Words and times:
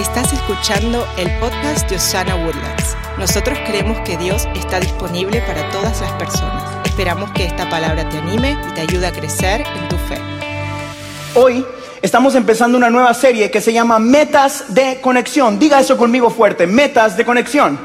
Estás 0.00 0.32
escuchando 0.32 1.06
el 1.18 1.30
podcast 1.40 1.86
de 1.90 1.96
Osana 1.96 2.34
Woodlands. 2.34 2.96
Nosotros 3.18 3.58
creemos 3.66 4.00
que 4.00 4.16
Dios 4.16 4.48
está 4.54 4.80
disponible 4.80 5.42
para 5.42 5.68
todas 5.72 6.00
las 6.00 6.10
personas. 6.12 6.86
Esperamos 6.86 7.30
que 7.32 7.44
esta 7.44 7.68
palabra 7.68 8.08
te 8.08 8.16
anime 8.16 8.56
y 8.66 8.72
te 8.72 8.80
ayude 8.80 9.06
a 9.06 9.12
crecer 9.12 9.60
en 9.60 9.88
tu 9.90 9.96
fe. 9.96 10.16
Hoy 11.34 11.66
estamos 12.00 12.34
empezando 12.34 12.78
una 12.78 12.88
nueva 12.88 13.12
serie 13.12 13.50
que 13.50 13.60
se 13.60 13.74
llama 13.74 13.98
Metas 13.98 14.72
de 14.72 15.02
Conexión. 15.02 15.58
Diga 15.58 15.78
eso 15.78 15.98
conmigo 15.98 16.30
fuerte, 16.30 16.66
Metas 16.66 17.18
de 17.18 17.26
Conexión. 17.26 17.78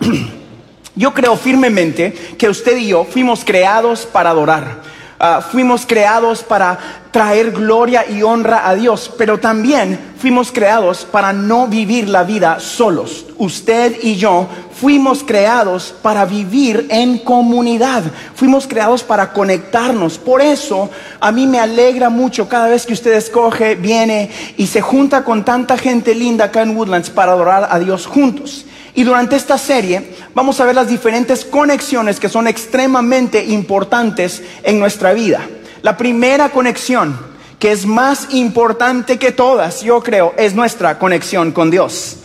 Yo 0.96 1.14
creo 1.14 1.36
firmemente 1.36 2.34
que 2.36 2.48
usted 2.48 2.76
y 2.76 2.88
yo 2.88 3.04
fuimos 3.04 3.44
creados 3.44 4.06
para 4.06 4.30
adorar. 4.30 4.82
Ah, 5.24 5.40
fuimos 5.40 5.86
creados 5.86 6.42
para 6.42 6.76
traer 7.12 7.52
gloria 7.52 8.04
y 8.10 8.24
honra 8.24 8.68
a 8.68 8.74
Dios, 8.74 9.08
pero 9.16 9.38
también 9.38 9.96
fuimos 10.18 10.50
creados 10.50 11.06
para 11.08 11.32
no 11.32 11.68
vivir 11.68 12.08
la 12.08 12.24
vida 12.24 12.58
solos. 12.58 13.26
Usted 13.38 13.98
y 14.02 14.16
yo 14.16 14.48
fuimos 14.74 15.22
creados 15.22 15.94
para 16.02 16.24
vivir 16.24 16.88
en 16.90 17.18
comunidad, 17.18 18.02
fuimos 18.34 18.66
creados 18.66 19.04
para 19.04 19.32
conectarnos. 19.32 20.18
Por 20.18 20.42
eso 20.42 20.90
a 21.20 21.30
mí 21.30 21.46
me 21.46 21.60
alegra 21.60 22.10
mucho 22.10 22.48
cada 22.48 22.66
vez 22.66 22.84
que 22.84 22.94
usted 22.94 23.12
escoge, 23.12 23.76
viene 23.76 24.28
y 24.56 24.66
se 24.66 24.80
junta 24.80 25.22
con 25.22 25.44
tanta 25.44 25.78
gente 25.78 26.16
linda 26.16 26.46
acá 26.46 26.62
en 26.62 26.76
Woodlands 26.76 27.10
para 27.10 27.30
adorar 27.30 27.68
a 27.70 27.78
Dios 27.78 28.06
juntos. 28.06 28.66
Y 28.94 29.04
durante 29.04 29.36
esta 29.36 29.56
serie 29.56 30.14
vamos 30.34 30.60
a 30.60 30.66
ver 30.66 30.74
las 30.74 30.88
diferentes 30.88 31.44
conexiones 31.44 32.20
que 32.20 32.28
son 32.28 32.46
extremadamente 32.46 33.42
importantes 33.44 34.42
en 34.62 34.78
nuestra 34.78 35.12
vida. 35.12 35.40
La 35.80 35.96
primera 35.96 36.50
conexión, 36.50 37.18
que 37.58 37.72
es 37.72 37.86
más 37.86 38.28
importante 38.34 39.18
que 39.18 39.32
todas, 39.32 39.82
yo 39.82 40.02
creo, 40.02 40.34
es 40.36 40.54
nuestra 40.54 40.98
conexión 40.98 41.52
con 41.52 41.70
Dios. 41.70 42.18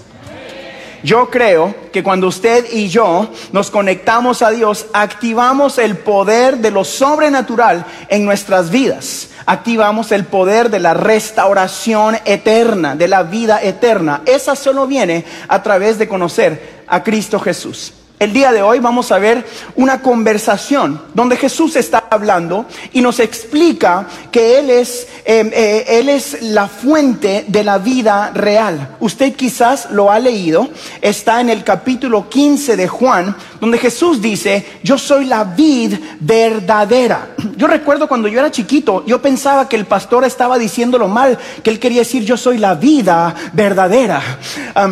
Yo 1.03 1.29
creo 1.29 1.73
que 1.93 2.03
cuando 2.03 2.27
usted 2.27 2.65
y 2.71 2.89
yo 2.89 3.29
nos 3.51 3.69
conectamos 3.69 4.41
a 4.41 4.49
Dios, 4.49 4.87
activamos 4.93 5.77
el 5.77 5.95
poder 5.97 6.57
de 6.57 6.71
lo 6.71 6.83
sobrenatural 6.83 7.85
en 8.09 8.25
nuestras 8.25 8.71
vidas. 8.71 9.29
Activamos 9.49 10.11
el 10.11 10.25
poder 10.25 10.69
de 10.69 10.79
la 10.79 10.93
restauración 10.93 12.17
eterna, 12.25 12.97
de 12.97 13.07
la 13.07 13.23
vida 13.23 13.63
eterna. 13.63 14.21
Esa 14.25 14.57
solo 14.57 14.87
viene 14.87 15.23
a 15.47 15.63
través 15.63 15.97
de 15.97 16.09
conocer 16.09 16.83
a 16.85 17.01
Cristo 17.01 17.39
Jesús. 17.39 17.93
El 18.19 18.33
día 18.33 18.51
de 18.51 18.63
hoy 18.63 18.79
vamos 18.79 19.11
a 19.11 19.19
ver 19.19 19.45
una 19.75 20.01
conversación 20.01 20.99
donde 21.13 21.37
Jesús 21.37 21.75
está 21.75 22.05
hablando 22.09 22.65
y 22.91 23.01
nos 23.01 23.19
explica 23.19 24.07
que 24.31 24.57
Él 24.57 24.71
es, 24.71 25.07
em, 25.23 25.51
eh, 25.53 25.85
Él 25.87 26.09
es 26.09 26.41
la 26.41 26.67
fuente 26.67 27.45
de 27.47 27.63
la 27.63 27.77
vida 27.77 28.31
real. 28.33 28.95
Usted 28.99 29.35
quizás 29.35 29.91
lo 29.91 30.09
ha 30.09 30.17
leído, 30.17 30.67
está 30.99 31.41
en 31.41 31.51
el 31.51 31.63
capítulo 31.63 32.27
15 32.27 32.75
de 32.75 32.87
Juan, 32.87 33.35
donde 33.61 33.77
Jesús 33.77 34.19
dice, 34.19 34.65
yo 34.81 34.97
soy 34.97 35.25
la 35.25 35.43
vid 35.43 35.93
verdadera. 36.19 37.35
Yo 37.55 37.67
recuerdo 37.67 38.07
cuando 38.07 38.27
yo 38.27 38.39
era 38.39 38.49
chiquito, 38.49 39.05
yo 39.05 39.21
pensaba 39.21 39.69
que 39.69 39.75
el 39.75 39.85
pastor 39.85 40.25
estaba 40.25 40.57
diciéndolo 40.57 41.07
mal, 41.07 41.37
que 41.61 41.69
él 41.69 41.77
quería 41.79 41.99
decir, 41.99 42.25
yo 42.25 42.35
soy 42.35 42.57
la 42.57 42.73
vida 42.73 43.35
verdadera. 43.53 44.39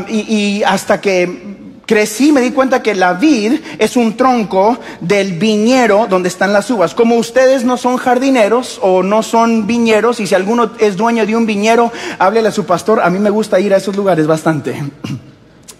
y 0.10 0.62
hasta 0.62 1.02
que 1.02 1.55
crecí 1.86 2.32
me 2.32 2.42
di 2.42 2.52
cuenta 2.52 2.82
que 2.82 2.96
la 2.96 3.14
vid 3.14 3.60
es 3.80 3.96
un 3.96 4.18
tronco 4.18 4.78
del 5.02 5.34
viñero 5.34 6.08
donde 6.10 6.30
están 6.30 6.54
las 6.54 6.70
uvas. 6.70 6.94
Como 6.96 7.16
ustedes 7.16 7.64
no 7.64 7.78
son 7.78 7.98
jardineros 7.98 8.80
o 8.82 9.04
no 9.04 9.24
son 9.24 9.68
viñeros, 9.68 10.20
y 10.20 10.28
si 10.28 10.36
alguno 10.36 10.72
es 10.80 10.98
dueño 10.98 11.26
de 11.26 11.36
un 11.36 11.46
viñero, 11.46 11.92
háblele 12.20 12.50
a 12.50 12.52
su 12.52 12.66
pastor. 12.66 13.02
A 13.02 13.10
mí 13.10 13.20
me 13.20 13.30
gusta 13.30 13.60
ir 13.60 13.74
a 13.74 13.78
esos 13.78 13.96
lugares 13.96 14.28
bastante. 14.28 14.84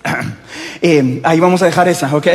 Eh, 0.82 1.22
ahí 1.24 1.40
vamos 1.40 1.62
a 1.62 1.66
dejar 1.66 1.88
esa, 1.88 2.14
¿ok? 2.16 2.28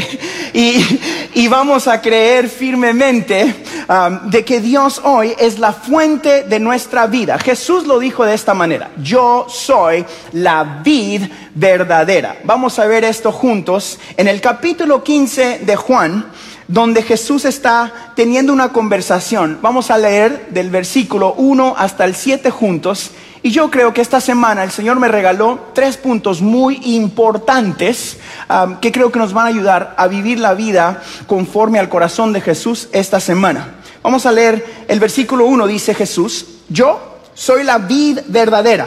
Y, 0.53 1.49
vamos 1.49 1.89
a 1.89 2.01
creer 2.01 2.49
firmemente 2.49 3.55
um, 3.89 4.31
de 4.31 4.45
que 4.45 4.61
Dios 4.61 5.01
hoy 5.03 5.35
es 5.39 5.59
la 5.59 5.73
fuente 5.73 6.45
de 6.45 6.61
nuestra 6.61 7.07
vida. 7.07 7.39
Jesús 7.39 7.87
lo 7.87 7.99
dijo 7.99 8.25
de 8.25 8.35
esta 8.35 8.55
manera, 8.55 8.91
yo 9.03 9.47
soy 9.49 10.05
la 10.33 10.81
vid 10.85 11.23
verdadera. 11.55 12.37
Vamos 12.45 12.79
a 12.79 12.87
ver 12.87 13.05
esto 13.05 13.33
juntos 13.33 13.99
en 14.17 14.29
el 14.29 14.41
capítulo 14.41 15.03
15 15.03 15.61
de 15.63 15.77
Juan 15.77 16.31
donde 16.71 17.03
Jesús 17.03 17.45
está 17.45 18.13
teniendo 18.15 18.53
una 18.53 18.69
conversación. 18.69 19.59
Vamos 19.61 19.91
a 19.91 19.99
leer 19.99 20.51
del 20.51 20.71
versículo 20.71 21.35
1 21.35 21.75
hasta 21.77 22.05
el 22.05 22.15
7 22.15 22.49
juntos 22.51 23.11
y 23.43 23.51
yo 23.51 23.73
creo 23.73 23.93
que 23.93 24.01
esta 24.01 24.21
semana 24.21 24.63
el 24.63 24.71
Señor 24.71 25.01
me 25.01 25.09
regaló 25.09 25.59
tres 25.75 25.97
puntos 25.97 26.41
muy 26.43 26.81
importantes 26.85 28.19
um, 28.49 28.77
que 28.77 28.93
creo 28.93 29.11
que 29.11 29.19
nos 29.19 29.33
van 29.33 29.47
a 29.47 29.49
ayudar 29.49 29.95
a 29.97 30.07
vivir 30.07 30.39
la 30.39 30.55
vida 30.55 31.03
conforme 31.27 31.81
al 31.81 31.89
corazón 31.89 32.33
de 32.33 32.41
Jesús 32.41 32.89
esta 32.93 33.19
semana. 33.19 33.75
Vamos 34.05 34.25
a 34.25 34.33
leer 34.33 34.85
el 34.87 35.01
versículo 35.01 35.47
1, 35.47 35.67
dice 35.67 35.93
Jesús, 35.93 36.47
yo 36.69 37.19
soy 37.35 37.65
la 37.65 37.79
vid 37.79 38.21
verdadera 38.29 38.87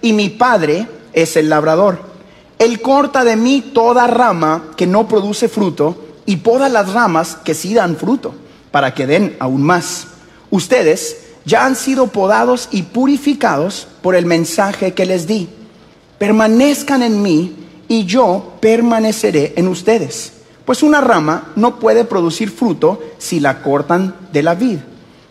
y 0.00 0.12
mi 0.12 0.28
Padre 0.28 0.86
es 1.12 1.36
el 1.36 1.48
labrador. 1.48 1.98
Él 2.60 2.80
corta 2.80 3.24
de 3.24 3.34
mí 3.34 3.72
toda 3.74 4.06
rama 4.06 4.66
que 4.76 4.86
no 4.86 5.08
produce 5.08 5.48
fruto 5.48 6.03
y 6.26 6.36
poda 6.36 6.68
las 6.68 6.92
ramas 6.92 7.36
que 7.44 7.54
sí 7.54 7.74
dan 7.74 7.96
fruto, 7.96 8.34
para 8.70 8.94
que 8.94 9.06
den 9.06 9.36
aún 9.38 9.62
más. 9.62 10.06
Ustedes 10.50 11.18
ya 11.44 11.66
han 11.66 11.76
sido 11.76 12.08
podados 12.08 12.68
y 12.70 12.82
purificados 12.82 13.86
por 14.02 14.14
el 14.14 14.26
mensaje 14.26 14.94
que 14.94 15.06
les 15.06 15.26
di. 15.26 15.48
Permanezcan 16.18 17.02
en 17.02 17.22
mí 17.22 17.56
y 17.88 18.04
yo 18.04 18.54
permaneceré 18.60 19.52
en 19.56 19.68
ustedes. 19.68 20.32
Pues 20.64 20.82
una 20.82 21.00
rama 21.00 21.52
no 21.56 21.78
puede 21.78 22.04
producir 22.04 22.50
fruto 22.50 23.02
si 23.18 23.40
la 23.40 23.62
cortan 23.62 24.14
de 24.32 24.42
la 24.42 24.54
vid. 24.54 24.78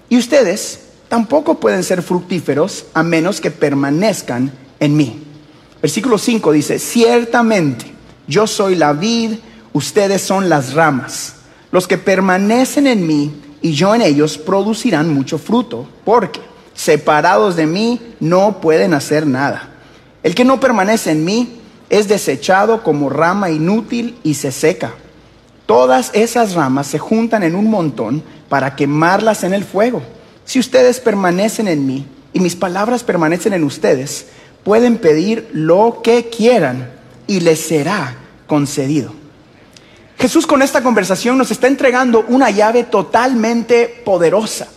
Y 0.10 0.18
ustedes 0.18 0.82
tampoco 1.10 1.60
pueden 1.60 1.84
ser 1.84 2.04
fructíferos 2.04 2.86
a 2.94 3.02
menos 3.02 3.42
que 3.42 3.50
permanezcan 3.50 4.52
en 4.80 4.96
mí. 4.96 5.24
Versículo 5.82 6.18
5 6.18 6.52
dice, 6.52 6.80
ciertamente 6.80 7.86
yo 8.28 8.48
soy 8.48 8.76
la 8.76 8.94
vid, 8.94 9.34
ustedes 9.74 10.22
son 10.22 10.50
las 10.50 10.74
ramas. 10.74 11.36
Los 11.72 11.88
que 11.88 11.98
permanecen 11.98 12.88
en 12.88 13.06
mí 13.06 13.34
y 13.62 13.74
yo 13.74 13.96
en 13.96 14.02
ellos 14.02 14.38
producirán 14.38 15.14
mucho 15.14 15.38
fruto, 15.38 15.88
porque 16.06 16.40
separados 16.74 17.56
de 17.56 17.66
mí 17.66 18.00
no 18.20 18.62
pueden 18.62 18.94
hacer 18.94 19.26
nada. 19.26 19.70
El 20.22 20.36
que 20.36 20.46
no 20.46 20.60
permanece 20.60 21.12
en 21.12 21.26
mí 21.26 21.60
es 21.90 22.08
desechado 22.08 22.84
como 22.84 23.10
rama 23.10 23.50
inútil 23.50 24.18
y 24.24 24.36
se 24.36 24.52
seca. 24.52 24.94
Todas 25.66 26.12
esas 26.14 26.54
ramas 26.54 26.88
se 26.88 27.00
juntan 27.00 27.44
en 27.44 27.56
un 27.56 27.70
montón 27.70 28.24
para 28.50 28.76
quemarlas 28.76 29.44
en 29.44 29.54
el 29.54 29.64
fuego. 29.64 30.02
Si 30.46 30.60
ustedes 30.60 31.00
permanecen 31.00 31.68
en 31.68 31.86
mí 31.86 32.06
y 32.34 32.40
mis 32.40 32.56
palabras 32.56 33.04
permanecen 33.04 33.54
en 33.54 33.64
ustedes, 33.64 34.28
pueden 34.64 34.98
pedir 34.98 35.50
lo 35.54 36.02
que 36.04 36.30
quieran 36.30 36.92
y 37.28 37.40
les 37.40 37.60
será 37.60 38.18
concedido. 38.48 39.23
Jesús 40.18 40.48
con 40.48 40.62
esta 40.62 40.82
conversación 40.82 41.38
nos 41.38 41.52
está 41.52 41.68
entregando 41.68 42.26
una 42.28 42.50
llave 42.50 42.84
totalmente 42.84 44.02
poderosa. 44.06 44.68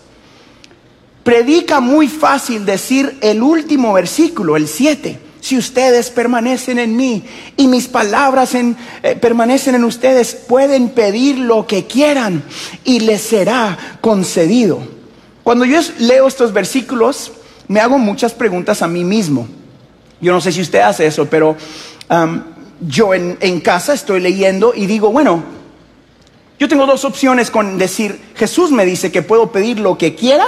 Predica 1.23 1.81
muy 1.81 2.09
fácil 2.09 2.65
decir 2.65 3.19
el 3.21 3.43
último 3.43 3.93
versículo, 3.93 4.57
el 4.57 4.69
7. 4.69 5.21
Si 5.41 5.57
ustedes 5.57 6.11
permanecen 6.11 6.79
en 6.79 6.97
mí 6.97 7.25
y 7.57 7.69
mis 7.69 7.87
palabras 7.87 8.55
en, 8.55 8.77
eh, 9.03 9.15
permanecen 9.15 9.77
en 9.77 9.85
ustedes, 9.85 10.35
pueden 10.35 10.89
pedir 10.89 11.39
lo 11.39 11.67
que 11.67 11.87
quieran 11.87 12.43
y 12.85 13.01
les 13.01 13.23
será 13.23 13.99
concedido. 14.01 14.81
Cuando 15.45 15.65
yo 15.65 15.81
leo 16.01 16.27
estos 16.27 16.53
versículos, 16.53 17.33
me 17.69 17.81
hago 17.81 17.99
muchas 17.99 18.33
preguntas 18.33 18.83
a 18.83 18.89
mí 18.89 19.05
mismo. 19.05 19.47
Yo 20.21 20.33
no 20.33 20.41
sé 20.41 20.51
si 20.51 20.61
usted 20.61 20.81
hace 20.81 21.07
eso, 21.07 21.27
pero 21.27 21.57
yo 22.81 23.15
en, 23.15 23.61
casa 23.61 23.95
estoy 23.95 24.21
leyendo 24.21 24.73
y 24.75 24.87
digo, 24.87 25.11
bueno, 25.11 25.43
yo 26.59 26.69
tengo 26.69 26.87
dos 26.87 27.05
opciones 27.05 27.51
con 27.51 27.79
decir, 27.79 28.21
Jesús 28.35 28.71
me 28.71 28.85
dice 28.85 29.11
que 29.13 29.23
puedo 29.23 29.51
pedir 29.53 29.79
lo 29.79 29.97
que 29.99 30.15
quiera 30.15 30.47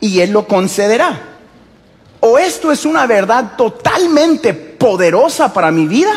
y 0.00 0.20
Él 0.20 0.30
lo 0.30 0.46
concederá. 0.46 1.28
O 2.20 2.38
esto 2.38 2.70
es 2.70 2.84
una 2.84 3.06
verdad 3.06 3.56
totalmente 3.56 4.54
poderosa 4.54 5.52
para 5.52 5.70
mi 5.70 5.86
vida, 5.86 6.12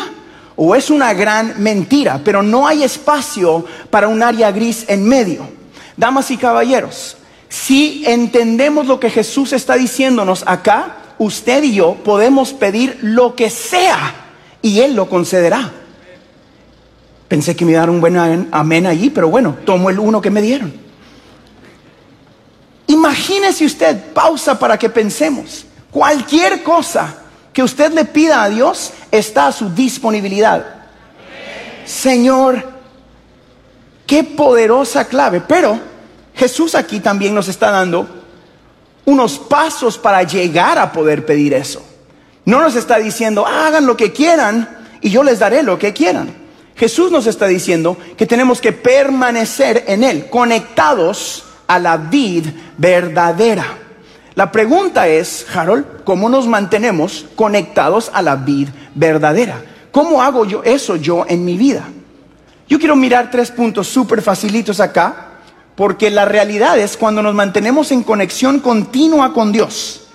o 0.54 0.74
es 0.74 0.88
una 0.88 1.12
gran 1.12 1.62
mentira, 1.62 2.20
pero 2.24 2.42
no 2.42 2.66
hay 2.66 2.82
espacio 2.82 3.64
para 3.90 4.08
un 4.08 4.22
área 4.22 4.50
gris 4.50 4.84
en 4.88 5.06
medio. 5.06 5.48
Damas 5.96 6.30
y 6.30 6.36
caballeros, 6.36 7.16
si 7.48 8.04
entendemos 8.06 8.86
lo 8.86 9.00
que 9.00 9.10
Jesús 9.10 9.52
está 9.52 9.74
diciéndonos 9.74 10.44
acá, 10.46 10.96
usted 11.18 11.62
y 11.64 11.74
yo 11.74 11.94
podemos 11.94 12.52
pedir 12.52 12.98
lo 13.02 13.34
que 13.34 13.50
sea 13.50 14.25
y 14.66 14.80
Él 14.80 14.96
lo 14.96 15.08
concederá. 15.08 15.70
Pensé 17.28 17.54
que 17.54 17.64
me 17.64 17.72
dar 17.72 17.88
un 17.88 18.00
buen 18.00 18.48
amén 18.50 18.86
allí, 18.86 19.10
pero 19.10 19.28
bueno, 19.28 19.56
tomo 19.64 19.90
el 19.90 20.00
uno 20.00 20.20
que 20.20 20.28
me 20.28 20.42
dieron. 20.42 20.74
Imagínese 22.88 23.64
usted, 23.64 24.12
pausa 24.12 24.58
para 24.58 24.76
que 24.76 24.90
pensemos, 24.90 25.66
cualquier 25.92 26.64
cosa 26.64 27.14
que 27.52 27.62
usted 27.62 27.92
le 27.92 28.06
pida 28.06 28.42
a 28.42 28.48
Dios, 28.48 28.92
está 29.12 29.46
a 29.46 29.52
su 29.52 29.72
disponibilidad. 29.72 30.66
Señor, 31.84 32.68
qué 34.04 34.24
poderosa 34.24 35.06
clave. 35.06 35.42
Pero 35.46 35.78
Jesús 36.34 36.74
aquí 36.74 36.98
también 36.98 37.36
nos 37.36 37.46
está 37.46 37.70
dando 37.70 38.08
unos 39.04 39.38
pasos 39.38 39.96
para 39.96 40.24
llegar 40.24 40.76
a 40.76 40.90
poder 40.90 41.24
pedir 41.24 41.54
eso. 41.54 41.84
No 42.46 42.60
nos 42.60 42.76
está 42.76 42.96
diciendo, 42.96 43.46
hagan 43.46 43.84
lo 43.84 43.96
que 43.96 44.12
quieran 44.12 44.68
y 45.02 45.10
yo 45.10 45.22
les 45.22 45.40
daré 45.40 45.62
lo 45.62 45.78
que 45.78 45.92
quieran. 45.92 46.32
Jesús 46.76 47.10
nos 47.10 47.26
está 47.26 47.46
diciendo 47.46 47.98
que 48.16 48.26
tenemos 48.26 48.60
que 48.60 48.72
permanecer 48.72 49.84
en 49.88 50.04
Él, 50.04 50.30
conectados 50.30 51.44
a 51.66 51.78
la 51.78 51.96
vid 51.96 52.46
verdadera. 52.78 53.66
La 54.34 54.52
pregunta 54.52 55.08
es, 55.08 55.46
Harold, 55.54 56.04
¿cómo 56.04 56.28
nos 56.28 56.46
mantenemos 56.46 57.26
conectados 57.34 58.10
a 58.14 58.22
la 58.22 58.36
vid 58.36 58.68
verdadera? 58.94 59.62
¿Cómo 59.90 60.22
hago 60.22 60.44
yo 60.44 60.62
eso 60.62 60.96
yo 60.96 61.24
en 61.28 61.44
mi 61.44 61.56
vida? 61.56 61.88
Yo 62.68 62.78
quiero 62.78 62.96
mirar 62.96 63.30
tres 63.30 63.50
puntos 63.50 63.88
súper 63.88 64.20
facilitos 64.22 64.78
acá, 64.78 65.28
porque 65.74 66.10
la 66.10 66.26
realidad 66.26 66.78
es 66.78 66.96
cuando 66.96 67.22
nos 67.22 67.34
mantenemos 67.34 67.90
en 67.92 68.02
conexión 68.02 68.60
continua 68.60 69.32
con 69.32 69.52
Dios, 69.52 70.05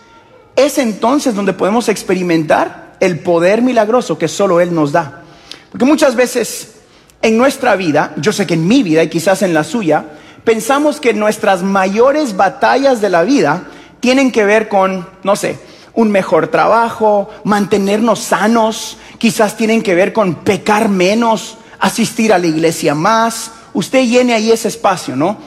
es 0.65 0.77
entonces 0.77 1.35
donde 1.35 1.53
podemos 1.53 1.89
experimentar 1.89 2.95
el 2.99 3.19
poder 3.19 3.61
milagroso 3.61 4.17
que 4.17 4.27
solo 4.27 4.59
Él 4.59 4.73
nos 4.73 4.91
da. 4.91 5.23
Porque 5.71 5.85
muchas 5.85 6.15
veces 6.15 6.73
en 7.21 7.37
nuestra 7.37 7.75
vida, 7.75 8.13
yo 8.17 8.33
sé 8.33 8.47
que 8.47 8.55
en 8.55 8.67
mi 8.67 8.83
vida 8.83 9.03
y 9.03 9.09
quizás 9.09 9.41
en 9.41 9.53
la 9.53 9.63
suya, 9.63 10.05
pensamos 10.43 10.99
que 10.99 11.13
nuestras 11.13 11.63
mayores 11.63 12.35
batallas 12.35 13.01
de 13.01 13.09
la 13.09 13.23
vida 13.23 13.63
tienen 13.99 14.31
que 14.31 14.45
ver 14.45 14.67
con, 14.67 15.07
no 15.23 15.35
sé, 15.35 15.59
un 15.93 16.11
mejor 16.11 16.47
trabajo, 16.47 17.29
mantenernos 17.43 18.19
sanos, 18.19 18.97
quizás 19.17 19.57
tienen 19.57 19.83
que 19.83 19.95
ver 19.95 20.13
con 20.13 20.35
pecar 20.35 20.89
menos, 20.89 21.57
asistir 21.79 22.33
a 22.33 22.39
la 22.39 22.47
iglesia 22.47 22.95
más. 22.95 23.51
Usted 23.73 24.03
llene 24.05 24.33
ahí 24.33 24.51
ese 24.51 24.67
espacio, 24.67 25.15
¿no? 25.15 25.37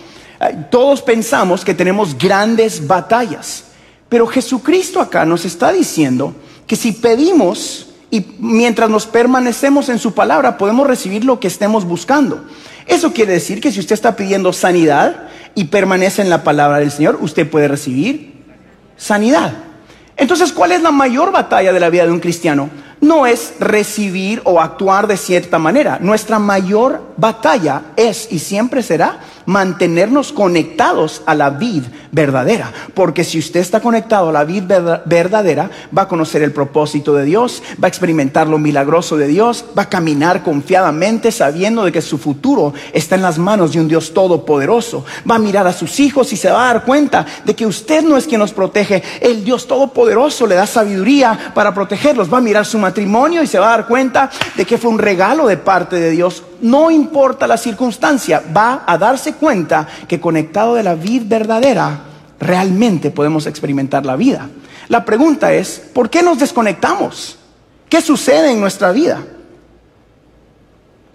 Eh, 0.40 0.67
todos 0.70 1.02
pensamos 1.02 1.64
que 1.64 1.75
tenemos 1.75 2.17
grandes 2.17 2.87
batallas, 2.87 3.64
pero 4.08 4.26
Jesucristo 4.26 5.00
acá 5.00 5.24
nos 5.24 5.44
está 5.44 5.72
diciendo 5.72 6.34
que 6.66 6.76
si 6.76 6.92
pedimos 6.92 7.88
y 8.10 8.24
mientras 8.38 8.88
nos 8.88 9.06
permanecemos 9.06 9.88
en 9.88 9.98
su 9.98 10.14
palabra 10.14 10.56
podemos 10.56 10.86
recibir 10.86 11.24
lo 11.24 11.40
que 11.40 11.48
estemos 11.48 11.84
buscando. 11.84 12.44
Eso 12.86 13.12
quiere 13.12 13.32
decir 13.32 13.60
que 13.60 13.72
si 13.72 13.80
usted 13.80 13.94
está 13.94 14.14
pidiendo 14.14 14.52
sanidad 14.52 15.28
y 15.54 15.64
permanece 15.64 16.22
en 16.22 16.30
la 16.30 16.44
palabra 16.44 16.78
del 16.78 16.90
Señor, 16.90 17.18
usted 17.20 17.48
puede 17.48 17.68
recibir 17.68 18.34
sanidad. 18.96 19.54
Entonces, 20.16 20.52
¿cuál 20.52 20.72
es 20.72 20.82
la 20.82 20.92
mayor 20.92 21.32
batalla 21.32 21.72
de 21.72 21.80
la 21.80 21.90
vida 21.90 22.06
de 22.06 22.12
un 22.12 22.20
cristiano? 22.20 22.70
No 23.00 23.26
es 23.26 23.54
recibir 23.58 24.40
o 24.44 24.60
actuar 24.60 25.06
de 25.06 25.16
cierta 25.16 25.58
manera. 25.58 25.98
Nuestra 26.00 26.38
mayor 26.38 27.02
batalla 27.16 27.82
es 27.96 28.28
y 28.30 28.38
siempre 28.38 28.82
será 28.82 29.18
mantenernos 29.46 30.32
conectados 30.32 31.23
a 31.26 31.35
la 31.35 31.50
vid 31.50 31.85
verdadera. 32.12 32.73
Porque 32.94 33.25
si 33.25 33.38
usted 33.38 33.61
está 33.61 33.81
conectado 33.81 34.29
a 34.29 34.32
la 34.32 34.44
vid 34.44 34.64
verdadera, 35.05 35.70
va 35.96 36.02
a 36.02 36.08
conocer 36.08 36.43
el 36.43 36.52
propósito 36.52 37.14
de 37.14 37.25
Dios, 37.25 37.62
va 37.82 37.87
a 37.87 37.88
experimentar 37.88 38.46
lo 38.46 38.58
milagroso 38.58 39.17
de 39.17 39.26
Dios, 39.26 39.64
va 39.76 39.82
a 39.82 39.88
caminar 39.88 40.43
confiadamente 40.43 41.32
sabiendo 41.32 41.85
de 41.85 41.93
que 41.93 42.02
su 42.02 42.19
futuro 42.19 42.73
está 42.93 43.17
en 43.17 43.23
las 43.23 43.38
manos 43.38 43.73
de 43.73 43.81
un 43.81 43.88
Dios 43.88 44.14
todopoderoso. 44.14 45.05
Va 45.29 45.37
a 45.37 45.41
mirar 45.41 45.67
a 45.67 45.73
sus 45.73 46.00
hijos 46.00 46.32
y 46.32 46.37
se 46.37 46.50
va 46.50 46.70
a 46.70 46.75
dar 46.75 46.85
cuenta 46.85 47.26
de 47.44 47.55
que 47.55 47.67
usted 47.67 48.02
no 48.02 48.17
es 48.17 48.26
quien 48.26 48.41
nos 48.41 48.52
protege, 48.52 49.02
el 49.20 49.44
Dios 49.44 49.67
todopoderoso 49.67 50.46
le 50.46 50.55
da 50.55 50.67
sabiduría 50.67 51.52
para 51.55 51.75
protegerlos. 51.75 52.32
Va 52.32 52.38
a 52.38 52.43
mirar 52.43 52.67
su 52.67 52.79
matrimonio 52.79 53.43
y 53.43 53.46
se 53.46 53.58
va 53.58 53.67
a 53.67 53.76
dar 53.76 53.87
cuenta 53.87 54.31
de 54.56 54.64
que 54.64 54.79
fue 54.79 54.91
un 54.91 54.99
regalo 54.99 55.46
de 55.46 55.56
parte 55.56 55.96
de 55.96 56.11
Dios 56.11 56.43
no 56.64 56.90
importa 56.90 57.46
la 57.46 57.58
circunstancia, 57.58 58.43
va 58.56 58.84
a 58.87 58.96
darse 58.96 59.34
cuenta 59.34 59.87
que 60.08 60.19
conectado 60.19 60.75
de 60.75 60.82
la 60.82 60.94
vida 60.94 61.25
verdadera, 61.26 62.00
realmente 62.40 63.11
podemos 63.11 63.46
experimentar 63.46 64.06
la 64.06 64.16
vida. 64.16 64.49
La 64.88 65.05
pregunta 65.05 65.52
es, 65.52 65.78
¿por 65.93 66.08
qué 66.08 66.22
nos 66.22 66.38
desconectamos? 66.38 67.37
¿Qué 67.90 68.00
sucede 68.00 68.50
en 68.50 68.61
nuestra 68.61 68.93
vida? 68.93 69.22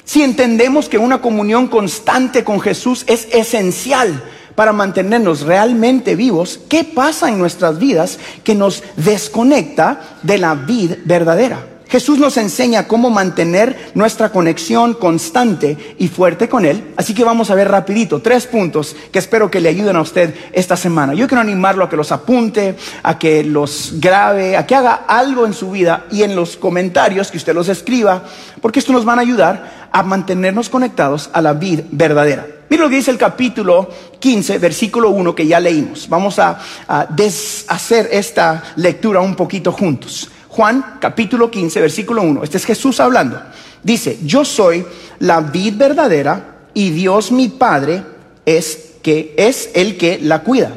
Si 0.04 0.22
entendemos 0.22 0.88
que 0.88 1.00
una 1.00 1.19
comunión 1.19 1.68
constante 1.68 2.44
con 2.44 2.60
Jesús 2.60 3.04
es 3.07 3.28
esencial 3.31 4.24
para 4.54 4.72
mantenernos 4.72 5.42
realmente 5.42 6.16
vivos, 6.16 6.60
¿qué 6.69 6.84
pasa 6.84 7.28
en 7.28 7.40
nuestras 7.40 7.80
vidas 7.80 8.19
que 8.44 8.54
nos 8.54 8.84
desconecta 8.98 10.00
de 10.22 10.38
la 10.38 10.54
vida 10.54 10.95
verdadera? 11.06 11.79
Jesús 11.89 12.19
nos 12.19 12.38
enseña 12.38 12.88
cómo 12.88 13.09
mantener 13.09 13.91
nuestra 13.95 14.30
conexión 14.30 14.94
constante 14.94 15.95
y 15.97 16.07
fuerte 16.07 16.47
con 16.47 16.63
Él. 16.63 16.94
Así 16.97 17.15
que 17.15 17.24
vamos 17.24 17.50
a 17.50 17.56
ver 17.56 17.68
rapidito 17.68 18.21
tres 18.21 18.45
puntos 18.45 18.95
que 19.12 19.18
espero 19.18 19.50
que 19.50 19.59
le 19.59 19.69
ayuden 19.69 19.95
a 19.95 20.01
usted 20.01 20.36
esta 20.53 20.77
semana. 20.77 21.15
Yo 21.15 21.27
quiero 21.27 21.41
animarlo 21.41 21.83
a 21.83 21.89
que 21.89 21.97
los 21.97 22.12
apunte, 22.12 22.75
a 23.01 23.18
que 23.18 23.44
los 23.44 23.94
grabe, 23.95 24.56
a 24.56 24.68
que 24.68 24.75
haga 24.75 25.06
algo 25.07 25.47
en 25.47 25.53
su 25.53 25.71
vida 25.71 26.06
y 26.12 26.21
en 26.21 26.36
los 26.36 26.57
comentarios 26.57 27.31
que 27.31 27.38
usted 27.38 27.56
los 27.56 27.69
escriba, 27.69 28.24
porque 28.62 28.77
esto 28.77 28.94
nos 28.94 29.07
va 29.07 29.13
a 29.13 29.19
ayudar 29.19 29.89
a 29.92 30.03
mantenernos 30.03 30.69
conectados 30.69 31.31
a 31.33 31.42
la 31.42 31.53
vida 31.53 31.83
verdadera. 31.89 32.45
Mira 32.69 32.83
lo 32.83 32.89
que 32.89 32.97
dice 32.97 33.09
el 33.09 33.18
capítulo 33.18 33.89
15, 34.19 34.59
versículo 34.59 35.09
1 35.09 35.33
que 35.33 35.47
ya 35.47 35.59
leímos. 35.59 36.07
Vamos 36.07 36.38
a, 36.38 36.59
a 36.88 37.07
deshacer 37.07 38.09
esta 38.12 38.62
lectura 38.75 39.21
un 39.21 39.35
poquito 39.35 39.71
juntos. 39.71 40.30
Juan 40.59 40.97
capítulo 41.00 41.50
15, 41.50 41.79
versículo 41.79 42.21
1. 42.21 42.44
Este 42.44 42.57
es 42.57 42.65
Jesús 42.65 43.00
hablando. 43.00 43.41
Dice, 43.81 44.19
yo 44.25 44.44
soy 44.44 44.85
la 45.19 45.39
vid 45.39 45.75
verdadera 45.77 46.67
y 46.73 46.89
Dios 46.89 47.31
mi 47.31 47.47
Padre 47.47 48.03
es 48.45 48.95
que 49.01 49.33
es 49.38 49.69
el 49.73 49.95
que 49.97 50.19
la 50.21 50.44
cuida. 50.44 50.73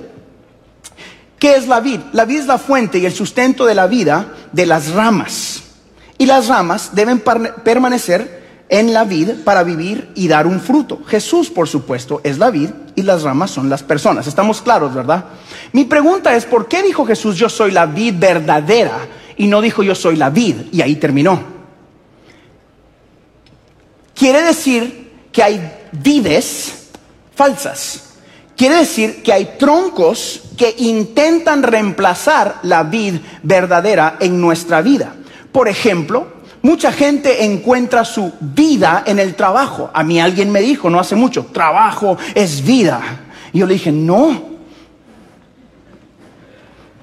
¿Qué 1.36 1.56
es 1.56 1.66
la 1.66 1.80
vid? 1.80 1.98
La 2.12 2.26
vid 2.26 2.38
es 2.38 2.46
la 2.46 2.58
fuente 2.58 3.00
y 3.00 3.06
el 3.06 3.12
sustento 3.12 3.66
de 3.66 3.74
la 3.74 3.88
vida 3.88 4.32
de 4.52 4.66
las 4.66 4.92
ramas. 4.92 5.64
Y 6.16 6.26
las 6.26 6.46
ramas 6.46 6.94
deben 6.94 7.20
permanecer 7.64 8.64
en 8.68 8.92
la 8.92 9.02
vid 9.02 9.30
para 9.42 9.64
vivir 9.64 10.12
y 10.14 10.28
dar 10.28 10.46
un 10.46 10.60
fruto. 10.60 11.02
Jesús, 11.08 11.50
por 11.50 11.68
supuesto, 11.68 12.20
es 12.22 12.38
la 12.38 12.52
vid 12.52 12.70
y 12.94 13.02
las 13.02 13.24
ramas 13.24 13.50
son 13.50 13.68
las 13.68 13.82
personas. 13.82 14.28
Estamos 14.28 14.62
claros, 14.62 14.94
¿verdad? 14.94 15.24
Mi 15.72 15.86
pregunta 15.86 16.36
es, 16.36 16.44
¿por 16.44 16.68
qué 16.68 16.84
dijo 16.84 17.04
Jesús 17.04 17.34
yo 17.34 17.48
soy 17.48 17.72
la 17.72 17.86
vid 17.86 18.14
verdadera? 18.16 19.21
Y 19.36 19.46
no 19.46 19.60
dijo 19.60 19.82
yo 19.82 19.94
soy 19.94 20.16
la 20.16 20.30
vid 20.30 20.56
y 20.72 20.82
ahí 20.82 20.96
terminó. 20.96 21.42
Quiere 24.14 24.42
decir 24.42 25.28
que 25.32 25.42
hay 25.42 25.72
vides 25.92 26.90
falsas. 27.34 28.10
Quiere 28.56 28.76
decir 28.76 29.22
que 29.22 29.32
hay 29.32 29.56
troncos 29.58 30.42
que 30.56 30.74
intentan 30.78 31.62
reemplazar 31.62 32.60
la 32.62 32.84
vid 32.84 33.16
verdadera 33.42 34.18
en 34.20 34.40
nuestra 34.40 34.82
vida. 34.82 35.16
Por 35.50 35.68
ejemplo, 35.68 36.28
mucha 36.62 36.92
gente 36.92 37.44
encuentra 37.44 38.04
su 38.04 38.32
vida 38.40 39.02
en 39.06 39.18
el 39.18 39.34
trabajo. 39.34 39.90
A 39.92 40.04
mí 40.04 40.20
alguien 40.20 40.52
me 40.52 40.60
dijo 40.60 40.88
no 40.90 41.00
hace 41.00 41.16
mucho, 41.16 41.46
trabajo 41.46 42.16
es 42.34 42.64
vida. 42.64 43.00
Y 43.52 43.58
yo 43.58 43.66
le 43.66 43.74
dije, 43.74 43.92
no, 43.92 44.51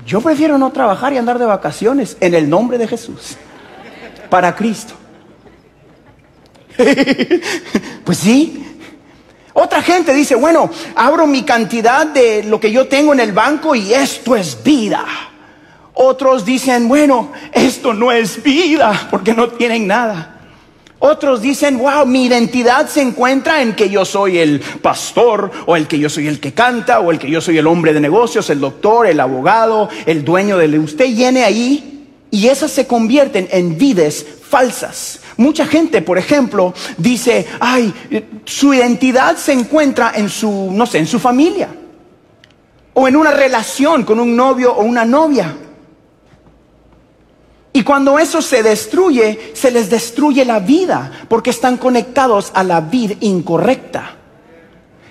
yo 0.09 0.21
prefiero 0.21 0.57
no 0.57 0.71
trabajar 0.71 1.13
y 1.13 1.17
andar 1.17 1.37
de 1.37 1.45
vacaciones 1.45 2.17
en 2.19 2.33
el 2.33 2.49
nombre 2.49 2.79
de 2.79 2.87
Jesús. 2.87 3.37
Para 4.27 4.55
Cristo. 4.55 4.95
pues 8.03 8.17
sí. 8.17 8.65
Otra 9.53 9.83
gente 9.83 10.11
dice, 10.11 10.33
bueno, 10.33 10.71
abro 10.95 11.27
mi 11.27 11.43
cantidad 11.43 12.07
de 12.07 12.43
lo 12.43 12.59
que 12.59 12.71
yo 12.71 12.87
tengo 12.87 13.13
en 13.13 13.19
el 13.19 13.33
banco 13.33 13.75
y 13.75 13.93
esto 13.93 14.35
es 14.35 14.63
vida. 14.63 15.05
Otros 15.93 16.43
dicen, 16.43 16.87
bueno, 16.87 17.31
esto 17.51 17.93
no 17.93 18.11
es 18.11 18.41
vida 18.41 19.09
porque 19.11 19.35
no 19.35 19.49
tienen 19.49 19.85
nada. 19.85 20.38
Otros 20.99 21.41
dicen, 21.41 21.77
wow, 21.77 22.05
mi 22.05 22.25
identidad 22.25 22.89
se 22.89 23.01
encuentra 23.01 23.61
en 23.61 23.73
que 23.73 23.89
yo 23.89 24.03
soy 24.03 24.37
el 24.37 24.59
pastor, 24.59 25.49
o 25.65 25.77
el 25.77 25.87
que 25.87 25.97
yo 25.97 26.09
soy 26.09 26.27
el 26.27 26.41
que 26.41 26.53
canta, 26.53 26.99
o 26.99 27.11
el 27.11 27.17
que 27.17 27.29
yo 27.29 27.39
soy 27.39 27.57
el 27.57 27.67
hombre 27.67 27.93
de 27.93 28.01
negocios, 28.01 28.49
el 28.49 28.59
doctor, 28.59 29.07
el 29.07 29.19
abogado, 29.19 29.87
el 30.05 30.25
dueño 30.25 30.57
de... 30.57 30.77
Usted 30.77 31.05
llene 31.07 31.45
ahí 31.45 32.09
y 32.31 32.47
esas 32.47 32.71
se 32.71 32.85
convierten 32.85 33.47
en 33.51 33.77
vides 33.77 34.25
falsas. 34.43 35.21
Mucha 35.37 35.65
gente, 35.65 36.01
por 36.01 36.17
ejemplo, 36.17 36.73
dice, 36.97 37.47
ay, 37.61 37.93
su 38.43 38.73
identidad 38.73 39.37
se 39.37 39.53
encuentra 39.53 40.11
en 40.13 40.27
su, 40.27 40.69
no 40.73 40.85
sé, 40.85 40.97
en 40.97 41.07
su 41.07 41.17
familia, 41.17 41.69
o 42.93 43.07
en 43.07 43.15
una 43.15 43.31
relación 43.31 44.03
con 44.03 44.19
un 44.19 44.35
novio 44.35 44.73
o 44.73 44.83
una 44.83 45.05
novia. 45.05 45.55
Cuando 47.89 48.19
eso 48.19 48.39
se 48.43 48.61
destruye, 48.61 49.51
se 49.55 49.71
les 49.71 49.89
destruye 49.89 50.45
la 50.45 50.59
vida, 50.59 51.11
porque 51.27 51.49
están 51.49 51.77
conectados 51.77 52.51
a 52.53 52.63
la 52.63 52.81
vid 52.81 53.13
incorrecta. 53.21 54.15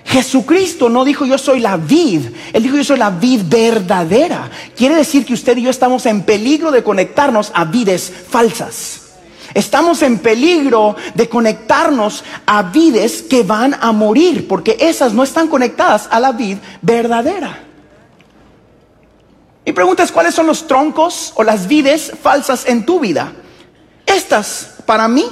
Jesucristo 0.05 0.87
no 0.87 1.03
dijo 1.03 1.25
yo 1.25 1.37
soy 1.37 1.59
la 1.59 1.75
vid, 1.75 2.27
Él 2.53 2.63
dijo 2.63 2.77
yo 2.77 2.85
soy 2.85 2.97
la 2.97 3.09
vid 3.09 3.41
verdadera. 3.49 4.49
Quiere 4.77 4.95
decir 4.95 5.25
que 5.25 5.33
usted 5.33 5.57
y 5.57 5.63
yo 5.63 5.69
estamos 5.69 6.05
en 6.05 6.21
peligro 6.21 6.71
de 6.71 6.81
conectarnos 6.81 7.51
a 7.53 7.65
vides 7.65 8.13
falsas. 8.29 9.01
Estamos 9.53 10.01
en 10.01 10.19
peligro 10.19 10.95
de 11.15 11.27
conectarnos 11.27 12.23
a 12.45 12.63
vides 12.63 13.23
que 13.23 13.43
van 13.43 13.75
a 13.77 13.91
morir, 13.91 14.47
porque 14.47 14.77
esas 14.79 15.11
no 15.11 15.23
están 15.23 15.49
conectadas 15.49 16.07
a 16.09 16.21
la 16.21 16.31
vid 16.31 16.59
verdadera. 16.81 17.68
Mi 19.69 19.73
pregunta 19.73 20.01
es, 20.01 20.11
¿cuáles 20.11 20.33
son 20.33 20.47
los 20.47 20.65
troncos 20.65 21.31
o 21.35 21.43
las 21.43 21.67
vides 21.67 22.11
falsas 22.23 22.65
en 22.65 22.87
tu 22.87 22.99
vida? 22.99 23.33
Estas, 24.03 24.77
para 24.83 25.07
mí, 25.07 25.23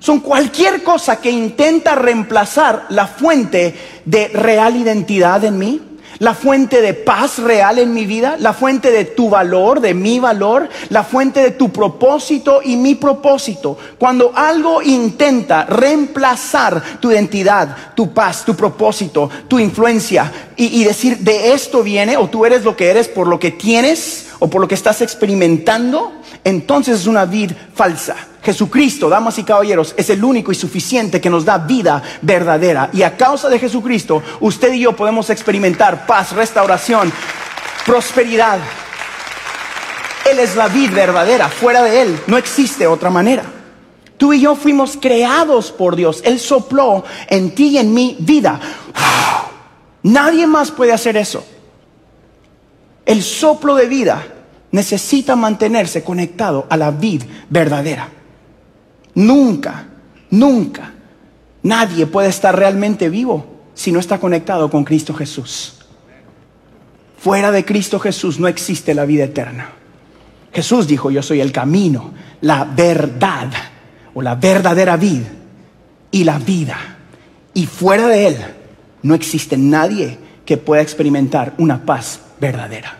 son 0.00 0.18
cualquier 0.18 0.82
cosa 0.82 1.20
que 1.20 1.30
intenta 1.30 1.94
reemplazar 1.94 2.86
la 2.88 3.06
fuente 3.06 4.02
de 4.04 4.26
real 4.34 4.74
identidad 4.74 5.44
en 5.44 5.58
mí, 5.58 5.93
la 6.18 6.34
fuente 6.34 6.80
de 6.80 6.94
paz 6.94 7.38
real 7.38 7.78
en 7.78 7.92
mi 7.92 8.06
vida, 8.06 8.36
la 8.38 8.52
fuente 8.52 8.90
de 8.90 9.04
tu 9.04 9.28
valor, 9.28 9.80
de 9.80 9.94
mi 9.94 10.20
valor, 10.20 10.68
la 10.90 11.04
fuente 11.04 11.40
de 11.40 11.50
tu 11.52 11.70
propósito 11.70 12.60
y 12.62 12.76
mi 12.76 12.94
propósito. 12.94 13.76
Cuando 13.98 14.32
algo 14.34 14.82
intenta 14.82 15.64
reemplazar 15.64 16.82
tu 17.00 17.10
identidad, 17.10 17.94
tu 17.94 18.12
paz, 18.12 18.44
tu 18.44 18.54
propósito, 18.54 19.28
tu 19.48 19.58
influencia 19.58 20.32
y, 20.56 20.84
decir 20.84 21.18
de 21.18 21.52
esto 21.52 21.82
viene 21.82 22.16
o 22.16 22.28
tú 22.28 22.44
eres 22.44 22.64
lo 22.64 22.76
que 22.76 22.90
eres 22.90 23.08
por 23.08 23.26
lo 23.26 23.38
que 23.38 23.50
tienes 23.50 24.26
o 24.38 24.48
por 24.48 24.60
lo 24.60 24.68
que 24.68 24.74
estás 24.74 25.00
experimentando, 25.00 26.12
entonces 26.44 27.00
es 27.00 27.06
una 27.06 27.24
vid 27.24 27.52
falsa. 27.74 28.16
Jesucristo, 28.44 29.08
damas 29.08 29.38
y 29.38 29.44
caballeros, 29.44 29.94
es 29.96 30.10
el 30.10 30.22
único 30.22 30.52
y 30.52 30.54
suficiente 30.54 31.20
que 31.20 31.30
nos 31.30 31.44
da 31.44 31.58
vida 31.58 32.02
verdadera. 32.20 32.90
Y 32.92 33.02
a 33.02 33.16
causa 33.16 33.48
de 33.48 33.58
Jesucristo, 33.58 34.22
usted 34.40 34.74
y 34.74 34.80
yo 34.80 34.94
podemos 34.94 35.30
experimentar 35.30 36.06
paz, 36.06 36.32
restauración, 36.32 37.10
prosperidad. 37.86 38.58
Él 40.30 40.38
es 40.38 40.56
la 40.56 40.68
vid 40.68 40.92
verdadera. 40.92 41.48
Fuera 41.48 41.82
de 41.82 42.02
Él 42.02 42.20
no 42.26 42.36
existe 42.36 42.86
otra 42.86 43.10
manera. 43.10 43.44
Tú 44.16 44.32
y 44.32 44.40
yo 44.40 44.54
fuimos 44.54 44.98
creados 45.00 45.72
por 45.72 45.96
Dios. 45.96 46.22
Él 46.24 46.38
sopló 46.38 47.04
en 47.28 47.54
ti 47.54 47.68
y 47.68 47.78
en 47.78 47.92
mi 47.92 48.16
vida. 48.20 48.60
Nadie 50.02 50.46
más 50.46 50.70
puede 50.70 50.92
hacer 50.92 51.16
eso. 51.16 51.44
El 53.06 53.22
soplo 53.22 53.74
de 53.74 53.86
vida 53.86 54.22
necesita 54.70 55.34
mantenerse 55.34 56.04
conectado 56.04 56.66
a 56.68 56.76
la 56.76 56.90
vid 56.90 57.22
verdadera. 57.48 58.08
Nunca, 59.14 59.86
nunca 60.30 60.92
nadie 61.62 62.06
puede 62.06 62.28
estar 62.28 62.56
realmente 62.56 63.08
vivo 63.08 63.46
si 63.74 63.92
no 63.92 63.98
está 63.98 64.18
conectado 64.18 64.70
con 64.70 64.84
Cristo 64.84 65.14
Jesús. 65.14 65.74
Fuera 67.18 67.50
de 67.50 67.64
Cristo 67.64 67.98
Jesús 67.98 68.38
no 68.38 68.48
existe 68.48 68.94
la 68.94 69.04
vida 69.04 69.24
eterna. 69.24 69.70
Jesús 70.52 70.86
dijo, 70.86 71.10
yo 71.10 71.22
soy 71.22 71.40
el 71.40 71.52
camino, 71.52 72.12
la 72.42 72.64
verdad 72.64 73.50
o 74.14 74.22
la 74.22 74.36
verdadera 74.36 74.96
vida 74.96 75.26
y 76.10 76.22
la 76.22 76.38
vida. 76.38 76.76
Y 77.54 77.66
fuera 77.66 78.06
de 78.08 78.26
Él 78.28 78.36
no 79.02 79.14
existe 79.14 79.56
nadie 79.56 80.18
que 80.44 80.56
pueda 80.56 80.82
experimentar 80.82 81.54
una 81.58 81.84
paz 81.84 82.20
verdadera. 82.40 82.98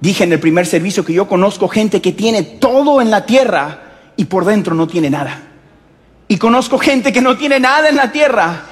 Dije 0.00 0.24
en 0.24 0.32
el 0.32 0.40
primer 0.40 0.66
servicio 0.66 1.04
que 1.04 1.12
yo 1.12 1.28
conozco 1.28 1.68
gente 1.68 2.00
que 2.00 2.12
tiene 2.12 2.42
todo 2.42 3.00
en 3.00 3.10
la 3.10 3.26
tierra, 3.26 3.87
y 4.18 4.24
por 4.24 4.44
dentro 4.44 4.74
no 4.74 4.88
tiene 4.88 5.08
nada. 5.08 5.40
Y 6.26 6.38
conozco 6.38 6.76
gente 6.76 7.12
que 7.12 7.22
no 7.22 7.38
tiene 7.38 7.60
nada 7.60 7.88
en 7.88 7.94
la 7.94 8.10
tierra 8.10 8.62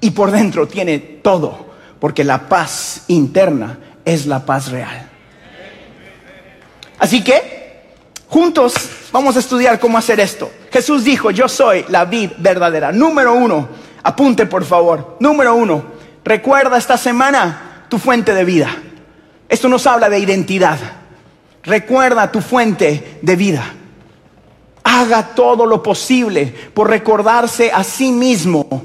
y 0.00 0.12
por 0.12 0.30
dentro 0.30 0.68
tiene 0.68 0.98
todo, 1.00 1.72
porque 1.98 2.22
la 2.22 2.48
paz 2.48 3.02
interna 3.08 3.78
es 4.04 4.26
la 4.26 4.46
paz 4.46 4.70
real. 4.70 5.10
Así 7.00 7.24
que, 7.24 7.82
juntos 8.28 8.74
vamos 9.10 9.34
a 9.34 9.40
estudiar 9.40 9.80
cómo 9.80 9.98
hacer 9.98 10.20
esto. 10.20 10.52
Jesús 10.70 11.02
dijo, 11.02 11.32
yo 11.32 11.48
soy 11.48 11.84
la 11.88 12.04
vid 12.04 12.30
verdadera. 12.38 12.92
Número 12.92 13.34
uno, 13.34 13.68
apunte 14.04 14.46
por 14.46 14.64
favor. 14.64 15.16
Número 15.18 15.56
uno, 15.56 15.84
recuerda 16.24 16.78
esta 16.78 16.96
semana 16.96 17.86
tu 17.88 17.98
fuente 17.98 18.32
de 18.34 18.44
vida. 18.44 18.70
Esto 19.48 19.68
nos 19.68 19.84
habla 19.88 20.08
de 20.08 20.20
identidad. 20.20 20.78
Recuerda 21.64 22.30
tu 22.30 22.40
fuente 22.40 23.18
de 23.20 23.36
vida 23.36 23.64
haga 24.92 25.34
todo 25.34 25.64
lo 25.64 25.82
posible 25.82 26.54
por 26.74 26.90
recordarse 26.90 27.72
a 27.72 27.82
sí 27.82 28.12
mismo 28.12 28.82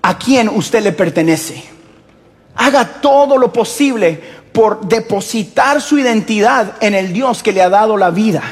a 0.00 0.16
quien 0.16 0.48
usted 0.48 0.82
le 0.82 0.92
pertenece. 0.92 1.64
Haga 2.54 3.00
todo 3.00 3.36
lo 3.36 3.52
posible 3.52 4.20
por 4.52 4.86
depositar 4.86 5.82
su 5.82 5.98
identidad 5.98 6.74
en 6.80 6.94
el 6.94 7.12
Dios 7.12 7.42
que 7.42 7.52
le 7.52 7.62
ha 7.62 7.68
dado 7.68 7.96
la 7.96 8.10
vida, 8.10 8.42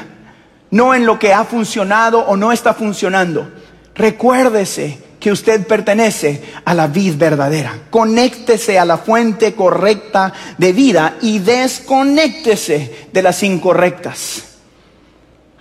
no 0.71 0.93
en 0.93 1.05
lo 1.05 1.17
que 1.17 1.31
ha 1.33 1.45
funcionado 1.45 2.19
o 2.19 2.35
no 2.35 2.51
está 2.51 2.73
funcionando. 2.73 3.49
Recuérdese 3.95 4.97
que 5.21 5.31
usted 5.31 5.65
pertenece 5.65 6.43
a 6.65 6.73
la 6.73 6.87
vida 6.87 7.15
verdadera. 7.17 7.79
Conéctese 7.89 8.77
a 8.77 8.83
la 8.83 8.97
fuente 8.97 9.53
correcta 9.53 10.33
de 10.57 10.73
vida 10.73 11.15
y 11.21 11.39
desconéctese 11.39 13.07
de 13.13 13.21
las 13.21 13.41
incorrectas. 13.41 14.52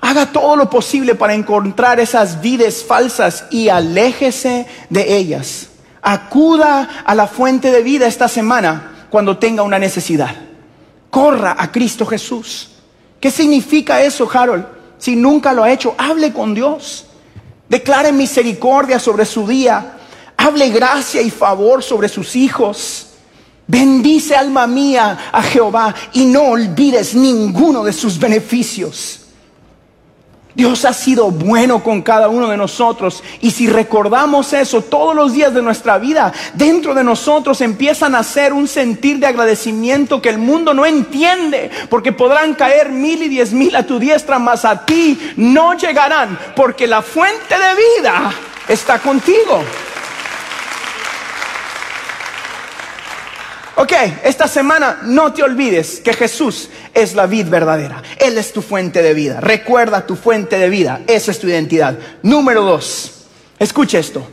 Haga 0.04 0.26
todo 0.32 0.56
lo 0.56 0.68
posible 0.68 1.14
para 1.14 1.32
encontrar 1.32 2.00
esas 2.00 2.40
vides 2.40 2.84
falsas 2.84 3.44
y 3.50 3.68
aléjese 3.68 4.66
de 4.90 5.16
ellas. 5.16 5.68
Acuda 6.02 7.04
a 7.06 7.14
la 7.14 7.28
fuente 7.28 7.70
de 7.70 7.84
vida 7.84 8.08
esta 8.08 8.26
semana 8.26 9.06
cuando 9.10 9.38
tenga 9.38 9.62
una 9.62 9.78
necesidad. 9.78 10.34
Corra 11.08 11.54
a 11.56 11.70
Cristo 11.70 12.04
Jesús. 12.04 12.70
¿Qué 13.20 13.30
significa 13.30 14.02
eso, 14.02 14.28
Harold? 14.30 14.66
Si 14.98 15.14
nunca 15.14 15.52
lo 15.52 15.62
ha 15.62 15.70
hecho, 15.70 15.94
hable 15.96 16.32
con 16.32 16.52
Dios. 16.52 17.06
Declare 17.68 18.10
misericordia 18.10 18.98
sobre 18.98 19.24
su 19.24 19.46
día. 19.46 19.98
Hable 20.36 20.70
gracia 20.70 21.22
y 21.22 21.30
favor 21.30 21.80
sobre 21.80 22.08
sus 22.08 22.34
hijos. 22.34 23.06
Bendice 23.68 24.34
alma 24.34 24.66
mía 24.66 25.30
a 25.30 25.42
Jehová 25.44 25.94
y 26.12 26.24
no 26.24 26.42
olvides 26.42 27.14
ninguno 27.14 27.84
de 27.84 27.92
sus 27.92 28.18
beneficios. 28.18 29.21
Dios 30.54 30.84
ha 30.84 30.92
sido 30.92 31.30
bueno 31.30 31.82
con 31.82 32.02
cada 32.02 32.28
uno 32.28 32.48
de 32.48 32.56
nosotros 32.56 33.22
y 33.40 33.50
si 33.50 33.68
recordamos 33.68 34.52
eso 34.52 34.82
todos 34.82 35.14
los 35.16 35.32
días 35.32 35.54
de 35.54 35.62
nuestra 35.62 35.98
vida, 35.98 36.32
dentro 36.54 36.94
de 36.94 37.04
nosotros 37.04 37.60
empieza 37.60 38.06
a 38.06 38.10
nacer 38.10 38.52
un 38.52 38.68
sentir 38.68 39.18
de 39.18 39.26
agradecimiento 39.26 40.20
que 40.20 40.28
el 40.28 40.38
mundo 40.38 40.74
no 40.74 40.84
entiende, 40.84 41.70
porque 41.88 42.12
podrán 42.12 42.54
caer 42.54 42.90
mil 42.90 43.22
y 43.22 43.28
diez 43.28 43.52
mil 43.52 43.74
a 43.76 43.86
tu 43.86 43.98
diestra, 43.98 44.38
mas 44.38 44.64
a 44.64 44.84
ti 44.84 45.18
no 45.36 45.74
llegarán, 45.74 46.38
porque 46.54 46.86
la 46.86 47.02
fuente 47.02 47.54
de 47.54 48.00
vida 48.00 48.32
está 48.68 48.98
contigo. 48.98 49.62
Ok, 53.76 53.92
esta 54.24 54.46
semana 54.46 55.00
no 55.04 55.32
te 55.32 55.42
olvides 55.42 56.00
que 56.00 56.12
Jesús 56.12 56.68
es 56.92 57.14
la 57.14 57.26
vid 57.26 57.48
verdadera. 57.48 58.02
Él 58.18 58.36
es 58.36 58.52
tu 58.52 58.60
fuente 58.60 59.02
de 59.02 59.14
vida. 59.14 59.40
Recuerda 59.40 60.06
tu 60.06 60.14
fuente 60.14 60.58
de 60.58 60.68
vida. 60.68 61.00
Esa 61.06 61.30
es 61.30 61.38
tu 61.38 61.48
identidad. 61.48 61.98
Número 62.22 62.62
dos, 62.62 63.24
escucha 63.58 63.98
esto. 63.98 64.28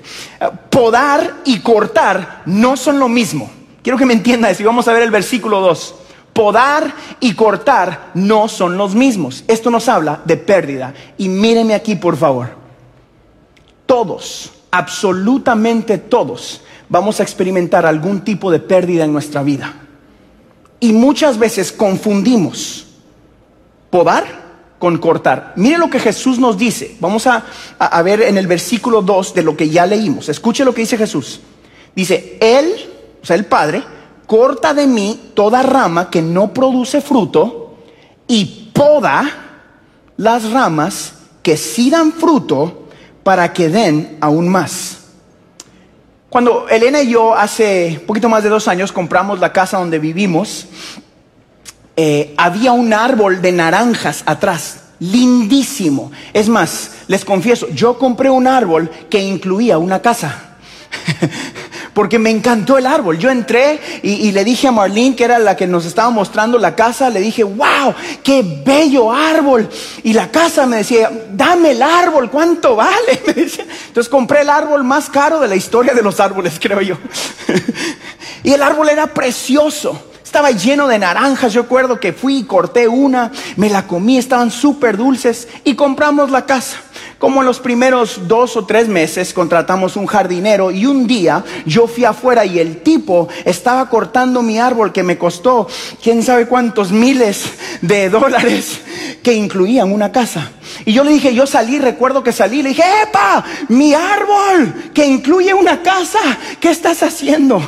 Podar 0.69 1.37
y 1.45 1.59
cortar 1.61 2.41
no 2.45 2.75
son 2.75 2.99
lo 2.99 3.07
mismo. 3.07 3.49
Quiero 3.81 3.97
que 3.97 4.05
me 4.05 4.13
entiendas 4.13 4.59
y 4.59 4.63
vamos 4.63 4.87
a 4.87 4.93
ver 4.93 5.03
el 5.03 5.11
versículo 5.11 5.61
2. 5.61 5.95
Podar 6.33 6.93
y 7.19 7.33
cortar 7.33 8.11
no 8.13 8.47
son 8.47 8.77
los 8.77 8.93
mismos. 8.93 9.43
Esto 9.47 9.71
nos 9.71 9.89
habla 9.89 10.21
de 10.25 10.37
pérdida. 10.37 10.93
Y 11.17 11.29
míreme 11.29 11.73
aquí, 11.73 11.95
por 11.95 12.17
favor. 12.17 12.49
Todos, 13.85 14.51
absolutamente 14.71 15.97
todos, 15.97 16.61
vamos 16.89 17.19
a 17.19 17.23
experimentar 17.23 17.85
algún 17.85 18.21
tipo 18.21 18.51
de 18.51 18.59
pérdida 18.59 19.05
en 19.05 19.13
nuestra 19.13 19.43
vida. 19.43 19.73
Y 20.79 20.93
muchas 20.93 21.37
veces 21.37 21.71
confundimos 21.71 22.87
podar 23.89 24.49
con 24.79 24.97
cortar. 24.97 25.53
Mire 25.57 25.77
lo 25.77 25.89
que 25.89 25.99
Jesús 25.99 26.39
nos 26.39 26.57
dice. 26.57 26.95
Vamos 27.01 27.27
a, 27.27 27.43
a, 27.77 28.01
ver 28.01 28.21
en 28.21 28.37
el 28.37 28.47
versículo 28.47 29.01
2 29.01 29.33
de 29.33 29.43
lo 29.43 29.57
que 29.57 29.69
ya 29.69 29.85
leímos. 29.85 30.29
Escuche 30.29 30.63
lo 30.63 30.73
que 30.73 30.81
dice 30.81 30.97
Jesús. 30.97 31.41
Dice, 31.93 32.37
Él, 32.39 32.73
o 33.21 33.25
sea, 33.25 33.35
el 33.35 33.45
Padre, 33.45 33.83
corta 34.25 34.73
de 34.73 34.87
mí 34.87 35.31
toda 35.33 35.63
rama 35.63 36.09
que 36.09 36.21
no 36.21 36.53
produce 36.53 37.01
fruto 37.01 37.75
y 38.27 38.71
poda 38.73 39.49
las 40.15 40.51
ramas 40.51 41.13
que 41.41 41.57
sí 41.57 41.89
dan 41.89 42.13
fruto 42.13 42.88
para 43.23 43.53
que 43.53 43.69
den 43.69 44.17
aún 44.21 44.47
más. 44.49 44.97
Cuando 46.29 46.67
Elena 46.69 47.01
y 47.01 47.11
yo 47.11 47.35
hace 47.35 48.01
poquito 48.05 48.29
más 48.29 48.43
de 48.43 48.49
dos 48.49 48.67
años 48.67 48.91
compramos 48.91 49.39
la 49.39 49.51
casa 49.51 49.79
donde 49.79 49.97
vivimos, 49.97 50.67
eh, 51.95 52.33
había 52.37 52.71
un 52.71 52.93
árbol 52.93 53.41
de 53.41 53.51
naranjas 53.51 54.23
atrás, 54.25 54.83
lindísimo. 54.99 56.11
Es 56.33 56.47
más, 56.47 56.91
les 57.07 57.25
confieso, 57.25 57.67
yo 57.69 57.97
compré 57.97 58.29
un 58.29 58.47
árbol 58.47 58.91
que 59.09 59.19
incluía 59.19 59.77
una 59.79 60.01
casa. 60.01 60.55
porque 61.99 62.17
me 62.17 62.29
encantó 62.29 62.77
el 62.77 62.87
árbol. 62.87 63.17
Yo 63.19 63.29
entré 63.29 63.77
y, 64.03 64.31
le 64.31 64.45
dije 64.45 64.69
a 64.69 64.71
Marlene, 64.71 65.17
que 65.17 65.25
era 65.25 65.37
la 65.37 65.57
que 65.57 65.67
nos 65.67 65.85
estaba 65.85 66.09
mostrando 66.09 66.57
la 66.57 66.73
casa, 66.73 67.09
le 67.09 67.19
dije, 67.19 67.43
wow, 67.43 67.93
qué 68.23 68.41
bello 68.65 69.11
árbol. 69.11 69.67
Y 70.01 70.13
la 70.13 70.31
casa 70.31 70.65
me 70.65 70.77
decía, 70.77 71.11
dame 71.33 71.71
el 71.71 71.81
árbol, 71.81 72.29
¿cuánto 72.31 72.77
vale? 72.77 73.21
Entonces 73.25 74.07
compré 74.07 74.43
el 74.43 74.49
árbol 74.49 74.85
más 74.85 75.09
caro 75.09 75.41
de 75.41 75.49
la 75.49 75.57
historia 75.57 75.93
de 75.93 76.01
los 76.01 76.21
árboles, 76.21 76.57
creo 76.61 76.79
yo. 76.79 76.95
y 78.43 78.53
el 78.53 78.63
árbol 78.63 78.87
era 78.87 79.07
precioso. 79.07 80.01
Estaba 80.23 80.51
lleno 80.51 80.87
de 80.87 80.99
naranjas, 80.99 81.51
yo 81.51 81.63
recuerdo 81.63 81.99
que 81.99 82.13
fui 82.13 82.37
y 82.37 82.43
corté 82.45 82.87
una, 82.87 83.29
me 83.57 83.69
la 83.69 83.87
comí, 83.87 84.17
estaban 84.17 84.51
súper 84.51 84.95
dulces 84.95 85.49
y 85.65 85.75
compramos 85.75 86.31
la 86.31 86.45
casa. 86.45 86.77
Como 87.19 87.41
en 87.41 87.45
los 87.45 87.59
primeros 87.59 88.29
dos 88.29 88.55
o 88.55 88.65
tres 88.65 88.87
meses 88.87 89.33
contratamos 89.33 89.97
un 89.97 90.05
jardinero 90.05 90.71
y 90.71 90.85
un 90.85 91.05
día 91.05 91.43
yo 91.65 91.85
fui 91.85 92.05
afuera 92.05 92.45
y 92.45 92.59
el 92.59 92.81
tipo 92.81 93.27
estaba 93.43 93.89
cortando 93.89 94.41
mi 94.41 94.57
árbol 94.57 94.93
que 94.93 95.03
me 95.03 95.17
costó 95.17 95.67
quién 96.01 96.23
sabe 96.23 96.47
cuántos 96.47 96.93
miles 96.93 97.43
de 97.81 98.09
dólares 98.09 98.79
que 99.21 99.33
incluían 99.33 99.91
una 99.91 100.13
casa. 100.13 100.49
Y 100.85 100.93
yo 100.93 101.03
le 101.03 101.11
dije, 101.11 101.35
yo 101.35 101.45
salí, 101.45 101.77
recuerdo 101.77 102.23
que 102.23 102.31
salí, 102.31 102.63
le 102.63 102.69
dije, 102.69 102.83
¡epa! 103.03 103.43
Mi 103.67 103.93
árbol 103.93 104.91
que 104.93 105.05
incluye 105.05 105.53
una 105.53 105.83
casa, 105.83 106.19
¿qué 106.61 106.69
estás 106.69 107.03
haciendo? 107.03 107.61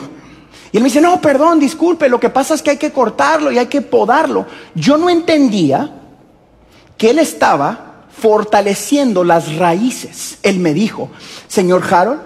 Y 0.72 0.78
él 0.78 0.84
me 0.84 0.88
dice, 0.88 1.02
no, 1.02 1.20
perdón, 1.20 1.60
disculpe, 1.60 2.08
lo 2.08 2.22
que 2.22 2.30
pasa 2.30 2.54
es 2.54 2.62
que 2.62 2.70
hay 2.70 2.78
que 2.78 2.92
cortarlo 2.92 3.52
y 3.52 3.58
hay 3.58 3.68
que 3.68 3.82
podarlo. 3.82 4.46
Yo 4.76 4.96
no 4.96 5.10
entendía 5.10 5.92
que 6.98 7.10
él 7.10 7.20
estaba 7.20 7.91
fortaleciendo 8.22 9.24
las 9.24 9.56
raíces. 9.56 10.38
Él 10.44 10.60
me 10.60 10.74
dijo, 10.74 11.10
señor 11.48 11.84
Harold, 11.92 12.22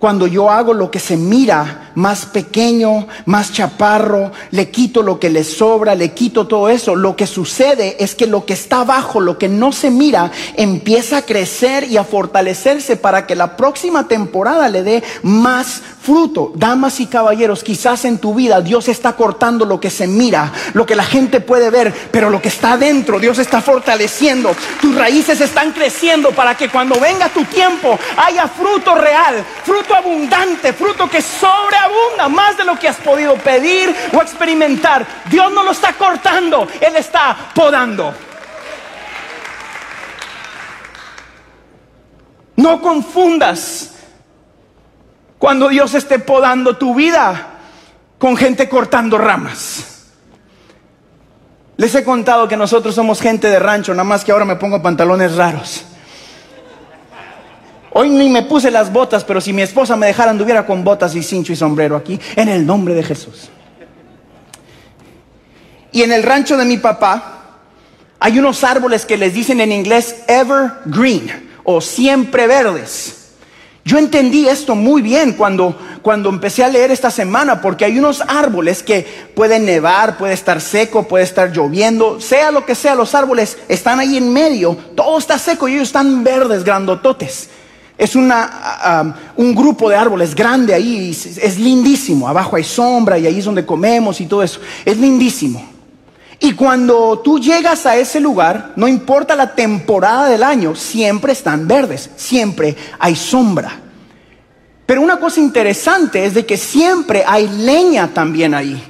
cuando 0.00 0.26
yo 0.26 0.50
hago 0.50 0.72
lo 0.72 0.90
que 0.90 0.98
se 0.98 1.18
mira 1.18 1.90
más 1.94 2.24
pequeño, 2.24 3.06
más 3.26 3.52
chaparro, 3.52 4.32
le 4.50 4.70
quito 4.70 5.02
lo 5.02 5.20
que 5.20 5.28
le 5.28 5.44
sobra, 5.44 5.94
le 5.94 6.12
quito 6.12 6.46
todo 6.46 6.70
eso, 6.70 6.96
lo 6.96 7.16
que 7.16 7.26
sucede 7.26 8.02
es 8.02 8.14
que 8.14 8.26
lo 8.26 8.46
que 8.46 8.54
está 8.54 8.80
abajo, 8.80 9.20
lo 9.20 9.36
que 9.36 9.50
no 9.50 9.72
se 9.72 9.90
mira, 9.90 10.30
empieza 10.56 11.18
a 11.18 11.22
crecer 11.22 11.84
y 11.84 11.98
a 11.98 12.04
fortalecerse 12.04 12.96
para 12.96 13.26
que 13.26 13.36
la 13.36 13.58
próxima 13.58 14.08
temporada 14.08 14.70
le 14.70 14.82
dé 14.82 15.02
más 15.22 15.82
fruto. 16.00 16.52
Damas 16.54 16.98
y 17.00 17.06
caballeros, 17.06 17.62
quizás 17.62 18.06
en 18.06 18.18
tu 18.18 18.34
vida 18.34 18.62
Dios 18.62 18.88
está 18.88 19.12
cortando 19.12 19.66
lo 19.66 19.80
que 19.80 19.90
se 19.90 20.06
mira, 20.06 20.50
lo 20.72 20.86
que 20.86 20.96
la 20.96 21.04
gente 21.04 21.40
puede 21.40 21.68
ver, 21.68 21.92
pero 22.10 22.30
lo 22.30 22.40
que 22.40 22.48
está 22.48 22.72
adentro, 22.72 23.20
Dios 23.20 23.38
está 23.38 23.60
fortaleciendo. 23.60 24.56
Tus 24.80 24.94
raíces 24.94 25.42
están 25.42 25.72
creciendo 25.72 26.30
para 26.30 26.56
que 26.56 26.70
cuando 26.70 26.98
venga 26.98 27.28
tu 27.28 27.44
tiempo 27.44 27.98
haya 28.16 28.48
fruto 28.48 28.94
real, 28.94 29.44
fruto 29.62 29.89
abundante, 29.94 30.72
fruto 30.72 31.08
que 31.08 31.22
sobreabunda 31.22 32.28
más 32.28 32.56
de 32.56 32.64
lo 32.64 32.78
que 32.78 32.88
has 32.88 32.96
podido 32.96 33.36
pedir 33.36 33.94
o 34.12 34.22
experimentar. 34.22 35.06
Dios 35.26 35.52
no 35.52 35.62
lo 35.62 35.72
está 35.72 35.92
cortando, 35.94 36.66
Él 36.80 36.96
está 36.96 37.36
podando. 37.54 38.14
No 42.56 42.80
confundas 42.80 43.94
cuando 45.38 45.68
Dios 45.68 45.94
esté 45.94 46.18
podando 46.18 46.76
tu 46.76 46.94
vida 46.94 47.46
con 48.18 48.36
gente 48.36 48.68
cortando 48.68 49.16
ramas. 49.16 49.86
Les 51.78 51.94
he 51.94 52.04
contado 52.04 52.46
que 52.46 52.58
nosotros 52.58 52.94
somos 52.94 53.22
gente 53.22 53.48
de 53.48 53.58
rancho, 53.58 53.94
nada 53.94 54.04
más 54.04 54.22
que 54.22 54.32
ahora 54.32 54.44
me 54.44 54.56
pongo 54.56 54.82
pantalones 54.82 55.34
raros. 55.36 55.86
Hoy 57.92 58.08
ni 58.08 58.28
me 58.28 58.42
puse 58.42 58.70
las 58.70 58.92
botas, 58.92 59.24
pero 59.24 59.40
si 59.40 59.52
mi 59.52 59.62
esposa 59.62 59.96
me 59.96 60.06
dejara 60.06 60.30
anduviera 60.30 60.64
con 60.64 60.84
botas 60.84 61.14
y 61.14 61.22
cincho 61.22 61.52
y 61.52 61.56
sombrero 61.56 61.96
aquí, 61.96 62.18
en 62.36 62.48
el 62.48 62.64
nombre 62.64 62.94
de 62.94 63.02
Jesús. 63.02 63.50
Y 65.92 66.02
en 66.02 66.12
el 66.12 66.22
rancho 66.22 66.56
de 66.56 66.64
mi 66.64 66.76
papá 66.76 67.40
hay 68.20 68.38
unos 68.38 68.62
árboles 68.62 69.04
que 69.04 69.16
les 69.16 69.34
dicen 69.34 69.60
en 69.60 69.72
inglés 69.72 70.22
evergreen 70.28 71.50
o 71.64 71.80
siempre 71.80 72.46
verdes. 72.46 73.16
Yo 73.84 73.98
entendí 73.98 74.46
esto 74.46 74.76
muy 74.76 75.02
bien 75.02 75.32
cuando, 75.32 75.76
cuando 76.02 76.28
empecé 76.28 76.62
a 76.62 76.68
leer 76.68 76.92
esta 76.92 77.10
semana, 77.10 77.60
porque 77.60 77.86
hay 77.86 77.98
unos 77.98 78.20
árboles 78.20 78.82
que 78.84 79.04
pueden 79.34 79.64
nevar, 79.64 80.16
puede 80.16 80.34
estar 80.34 80.60
seco, 80.60 81.08
puede 81.08 81.24
estar 81.24 81.50
lloviendo, 81.50 82.20
sea 82.20 82.52
lo 82.52 82.66
que 82.66 82.74
sea, 82.74 82.94
los 82.94 83.14
árboles 83.16 83.58
están 83.68 83.98
ahí 83.98 84.16
en 84.16 84.32
medio, 84.32 84.76
todo 84.94 85.18
está 85.18 85.38
seco 85.38 85.66
y 85.66 85.72
ellos 85.74 85.88
están 85.88 86.22
verdes, 86.22 86.62
grandototes. 86.62 87.48
Es 88.00 88.16
una, 88.16 89.14
un 89.36 89.54
grupo 89.54 89.90
de 89.90 89.96
árboles 89.96 90.34
grande 90.34 90.72
ahí, 90.72 91.10
es, 91.10 91.58
lindísimo. 91.58 92.26
Abajo 92.26 92.56
hay 92.56 92.64
sombra 92.64 93.18
y 93.18 93.26
ahí 93.26 93.40
es 93.40 93.44
donde 93.44 93.66
comemos 93.66 94.22
y 94.22 94.26
todo 94.26 94.42
eso. 94.42 94.58
Es 94.86 94.96
lindísimo. 94.96 95.62
Y 96.38 96.54
cuando 96.54 97.18
tú 97.18 97.38
llegas 97.38 97.84
a 97.84 97.98
ese 97.98 98.18
lugar, 98.18 98.72
no 98.74 98.88
importa 98.88 99.36
la 99.36 99.54
temporada 99.54 100.30
del 100.30 100.42
año, 100.42 100.74
siempre 100.74 101.34
están 101.34 101.68
verdes, 101.68 102.08
siempre 102.16 102.74
hay 102.98 103.14
sombra. 103.14 103.78
Pero 104.86 105.02
una 105.02 105.20
cosa 105.20 105.40
interesante 105.40 106.24
es 106.24 106.32
de 106.32 106.46
que 106.46 106.56
siempre 106.56 107.22
hay 107.26 107.48
leña 107.48 108.08
también 108.14 108.54
ahí. 108.54 108.82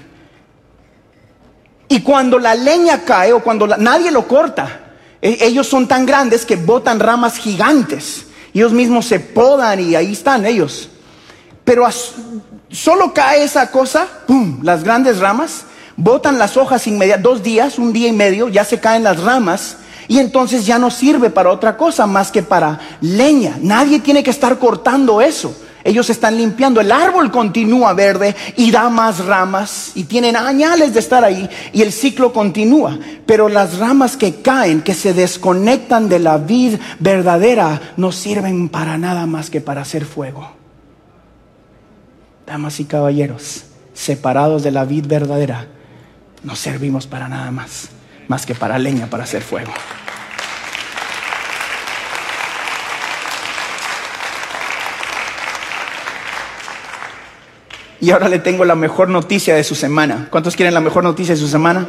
Y 1.88 2.00
cuando 2.02 2.38
la 2.38 2.54
leña 2.54 3.00
cae 3.04 3.32
o 3.32 3.42
cuando 3.42 3.66
nadie 3.66 4.12
lo 4.12 4.28
corta, 4.28 4.92
e, 5.20 5.38
ellos 5.40 5.66
son 5.66 5.88
tan 5.88 6.06
grandes 6.06 6.46
que 6.46 6.54
botan 6.54 7.00
ramas 7.00 7.38
gigantes. 7.38 8.26
Ellos 8.52 8.72
mismos 8.72 9.06
se 9.06 9.20
podan 9.20 9.80
y 9.80 9.94
ahí 9.94 10.12
están 10.12 10.44
ellos. 10.46 10.88
Pero 11.64 11.86
solo 12.70 13.14
cae 13.14 13.44
esa 13.44 13.70
cosa, 13.70 14.06
¡pum! 14.26 14.60
Las 14.62 14.82
grandes 14.82 15.18
ramas, 15.18 15.64
botan 15.96 16.38
las 16.38 16.56
hojas 16.56 16.86
inmediatamente, 16.86 17.28
dos 17.28 17.42
días, 17.42 17.78
un 17.78 17.92
día 17.92 18.08
y 18.08 18.12
medio, 18.12 18.48
ya 18.48 18.64
se 18.64 18.80
caen 18.80 19.04
las 19.04 19.22
ramas 19.22 19.76
y 20.08 20.18
entonces 20.18 20.66
ya 20.66 20.78
no 20.78 20.90
sirve 20.90 21.30
para 21.30 21.52
otra 21.52 21.76
cosa 21.76 22.06
más 22.06 22.32
que 22.32 22.42
para 22.42 22.80
leña. 23.00 23.58
Nadie 23.60 24.00
tiene 24.00 24.24
que 24.24 24.30
estar 24.30 24.58
cortando 24.58 25.20
eso. 25.20 25.54
Ellos 25.82 26.10
están 26.10 26.36
limpiando, 26.36 26.80
el 26.80 26.92
árbol 26.92 27.30
continúa 27.30 27.94
verde 27.94 28.36
y 28.56 28.70
da 28.70 28.90
más 28.90 29.24
ramas 29.24 29.92
y 29.94 30.04
tienen 30.04 30.36
añales 30.36 30.92
de 30.92 31.00
estar 31.00 31.24
ahí 31.24 31.48
y 31.72 31.80
el 31.82 31.92
ciclo 31.92 32.32
continúa. 32.32 32.98
Pero 33.24 33.48
las 33.48 33.78
ramas 33.78 34.16
que 34.16 34.42
caen, 34.42 34.82
que 34.82 34.94
se 34.94 35.14
desconectan 35.14 36.08
de 36.08 36.18
la 36.18 36.36
vid 36.36 36.78
verdadera, 36.98 37.80
no 37.96 38.12
sirven 38.12 38.68
para 38.68 38.98
nada 38.98 39.26
más 39.26 39.48
que 39.48 39.60
para 39.60 39.82
hacer 39.82 40.04
fuego. 40.04 40.52
Damas 42.46 42.78
y 42.80 42.84
caballeros, 42.84 43.64
separados 43.94 44.62
de 44.62 44.72
la 44.72 44.84
vid 44.84 45.06
verdadera, 45.06 45.66
no 46.42 46.56
servimos 46.56 47.06
para 47.06 47.28
nada 47.28 47.50
más, 47.50 47.88
más 48.28 48.44
que 48.44 48.54
para 48.54 48.78
leña, 48.78 49.06
para 49.08 49.24
hacer 49.24 49.42
fuego. 49.42 49.72
Y 58.00 58.10
ahora 58.10 58.28
le 58.28 58.38
tengo 58.38 58.64
la 58.64 58.74
mejor 58.74 59.08
noticia 59.08 59.54
de 59.54 59.64
su 59.64 59.74
semana. 59.74 60.28
¿Cuántos 60.30 60.56
quieren 60.56 60.74
la 60.74 60.80
mejor 60.80 61.04
noticia 61.04 61.34
de 61.34 61.40
su 61.40 61.48
semana? 61.48 61.86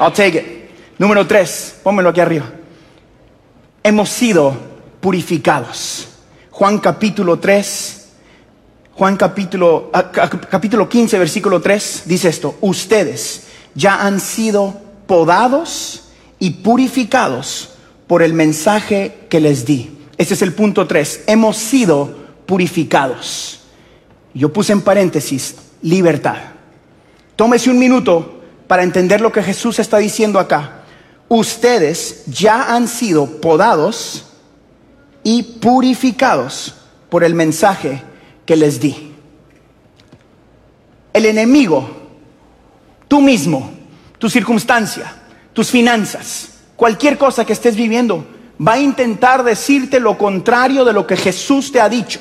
I'll 0.00 0.12
take 0.12 0.38
it. 0.38 0.98
Número 0.98 1.26
tres, 1.26 1.76
pónmelo 1.82 2.08
aquí 2.08 2.20
arriba. 2.20 2.46
Hemos 3.82 4.08
sido 4.08 4.56
purificados. 5.00 6.08
Juan 6.50 6.78
capítulo 6.78 7.38
3, 7.38 8.08
Juan 8.94 9.16
capítulo, 9.16 9.90
ah, 9.92 10.10
capítulo 10.12 10.88
15, 10.88 11.18
versículo 11.18 11.60
3, 11.60 12.02
dice 12.04 12.28
esto. 12.28 12.56
Ustedes 12.60 13.44
ya 13.74 14.02
han 14.02 14.20
sido 14.20 14.80
podados 15.06 16.04
y 16.38 16.50
purificados 16.50 17.70
por 18.06 18.22
el 18.22 18.34
mensaje 18.34 19.26
que 19.30 19.40
les 19.40 19.64
di. 19.64 19.90
Ese 20.18 20.34
es 20.34 20.42
el 20.42 20.52
punto 20.52 20.86
3. 20.86 21.24
Hemos 21.26 21.56
sido 21.56 22.14
purificados. 22.46 23.61
Yo 24.34 24.52
puse 24.52 24.72
en 24.72 24.80
paréntesis, 24.80 25.56
libertad. 25.82 26.36
Tómese 27.36 27.70
un 27.70 27.78
minuto 27.78 28.40
para 28.66 28.82
entender 28.82 29.20
lo 29.20 29.32
que 29.32 29.42
Jesús 29.42 29.78
está 29.78 29.98
diciendo 29.98 30.38
acá. 30.38 30.84
Ustedes 31.28 32.24
ya 32.26 32.74
han 32.74 32.88
sido 32.88 33.26
podados 33.40 34.26
y 35.22 35.42
purificados 35.42 36.74
por 37.08 37.24
el 37.24 37.34
mensaje 37.34 38.02
que 38.46 38.56
les 38.56 38.80
di. 38.80 39.12
El 41.12 41.26
enemigo, 41.26 41.88
tú 43.08 43.20
mismo, 43.20 43.70
tu 44.18 44.30
circunstancia, 44.30 45.14
tus 45.52 45.70
finanzas, 45.70 46.48
cualquier 46.76 47.18
cosa 47.18 47.44
que 47.44 47.52
estés 47.52 47.76
viviendo, 47.76 48.26
va 48.66 48.74
a 48.74 48.80
intentar 48.80 49.44
decirte 49.44 50.00
lo 50.00 50.16
contrario 50.16 50.84
de 50.84 50.92
lo 50.92 51.06
que 51.06 51.16
Jesús 51.16 51.70
te 51.70 51.80
ha 51.80 51.88
dicho. 51.88 52.20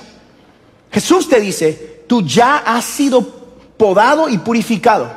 Jesús 0.92 1.30
te 1.30 1.40
dice, 1.40 2.01
tú 2.12 2.22
ya 2.24 2.58
has 2.58 2.84
sido 2.84 3.26
podado 3.78 4.28
y 4.28 4.38
purificado. 4.38 5.10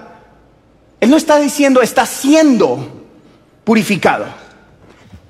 Él 1.00 1.10
no 1.10 1.16
está 1.16 1.40
diciendo, 1.40 1.82
está 1.82 2.06
siendo 2.06 3.02
purificado. 3.64 4.26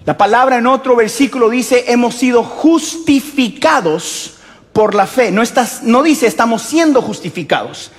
La 0.05 0.19
palabra 0.19 0.59
en 0.59 0.67
otro 0.67 0.95
versículo 0.95 1.49
dice, 1.49 1.87
hemos 1.89 2.17
sido 2.17 2.45
justificados 2.45 4.35
por 4.75 4.95
la 4.95 5.07
fe. 5.07 5.31
No, 5.31 5.41
estás, 5.41 5.83
no 5.83 6.03
dice 6.03 6.27
estamos 6.27 6.61
siendo 6.61 7.01
justificados. 7.01 7.91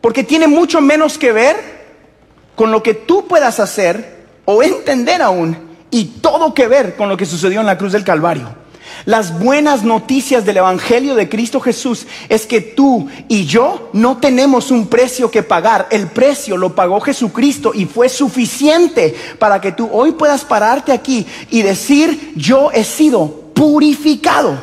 Porque 0.00 0.22
tiene 0.22 0.46
mucho 0.46 0.80
menos 0.80 1.18
que 1.18 1.32
ver 1.32 1.56
con 2.54 2.70
lo 2.70 2.84
que 2.84 2.94
tú 2.94 3.26
puedas 3.26 3.58
hacer 3.58 4.26
o 4.44 4.62
entender 4.62 5.22
aún 5.22 5.58
y 5.90 6.04
todo 6.04 6.54
que 6.54 6.68
ver 6.68 6.94
con 6.94 7.08
lo 7.08 7.16
que 7.16 7.26
sucedió 7.26 7.58
en 7.58 7.66
la 7.66 7.78
cruz 7.78 7.90
del 7.90 8.04
Calvario. 8.04 8.63
Las 9.04 9.38
buenas 9.38 9.82
noticias 9.82 10.44
del 10.44 10.58
Evangelio 10.58 11.14
de 11.14 11.28
Cristo 11.28 11.60
Jesús 11.60 12.06
es 12.28 12.46
que 12.46 12.60
tú 12.60 13.08
y 13.28 13.44
yo 13.44 13.90
no 13.92 14.16
tenemos 14.16 14.70
un 14.70 14.86
precio 14.86 15.30
que 15.30 15.42
pagar. 15.42 15.88
El 15.90 16.08
precio 16.08 16.56
lo 16.56 16.74
pagó 16.74 17.00
Jesucristo 17.00 17.72
y 17.74 17.84
fue 17.84 18.08
suficiente 18.08 19.14
para 19.38 19.60
que 19.60 19.72
tú 19.72 19.88
hoy 19.92 20.12
puedas 20.12 20.44
pararte 20.44 20.92
aquí 20.92 21.26
y 21.50 21.62
decir, 21.62 22.32
yo 22.36 22.70
he 22.72 22.84
sido 22.84 23.26
purificado. 23.54 24.58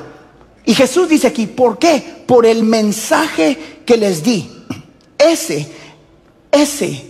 Y 0.65 0.73
Jesús 0.73 1.09
dice 1.09 1.27
aquí, 1.27 1.47
¿por 1.47 1.77
qué? 1.77 2.23
Por 2.25 2.45
el 2.45 2.63
mensaje 2.63 3.81
que 3.85 3.97
les 3.97 4.23
di. 4.23 4.49
Ese, 5.17 5.67
ese, 6.51 7.05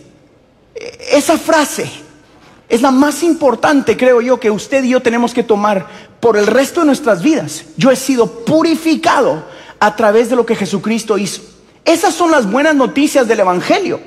esa 1.12 1.38
frase 1.38 1.90
es 2.72 2.82
la 2.82 2.92
más 2.92 3.22
importante, 3.24 3.98
creo 3.98 4.22
yo, 4.22 4.40
que 4.40 4.50
usted 4.50 4.84
y 4.84 4.90
yo 4.90 5.02
tenemos 5.02 5.34
que 5.34 5.44
tomar 5.44 6.11
por 6.22 6.38
el 6.38 6.48
resto 6.48 6.82
de 6.82 6.86
nuestras 6.86 7.22
vidas. 7.22 7.66
Yo 7.76 7.92
he 7.92 7.96
sido 7.96 8.46
purificado 8.46 9.44
a 9.80 9.96
través 9.96 10.30
de 10.30 10.36
lo 10.36 10.46
que 10.46 10.56
Jesucristo 10.56 11.18
hizo. 11.18 11.42
Esas 11.84 12.14
son 12.14 12.32
las 12.32 12.50
buenas 12.50 12.76
noticias 12.76 13.28
del 13.28 13.40
Evangelio. 13.42 14.00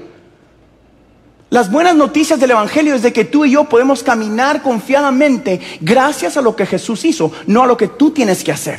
Las 1.50 1.70
buenas 1.70 1.94
noticias 1.94 2.40
del 2.40 2.53
Evangelio 2.53 2.94
es 2.94 3.03
de 3.03 3.12
que 3.12 3.24
tú 3.24 3.44
y 3.44 3.50
yo 3.50 3.64
podemos 3.64 4.03
caminar 4.03 4.62
confiadamente 4.62 5.61
gracias 5.81 6.37
a 6.37 6.42
lo 6.42 6.57
que 6.57 6.66
Jesús 6.66 7.05
hizo, 7.05 7.33
no 7.46 7.64
a 7.64 7.66
lo 7.66 7.77
que 7.77 7.88
tú 7.88 8.12
tienes 8.12 8.42
que 8.42 8.53
hacer. 8.53 8.79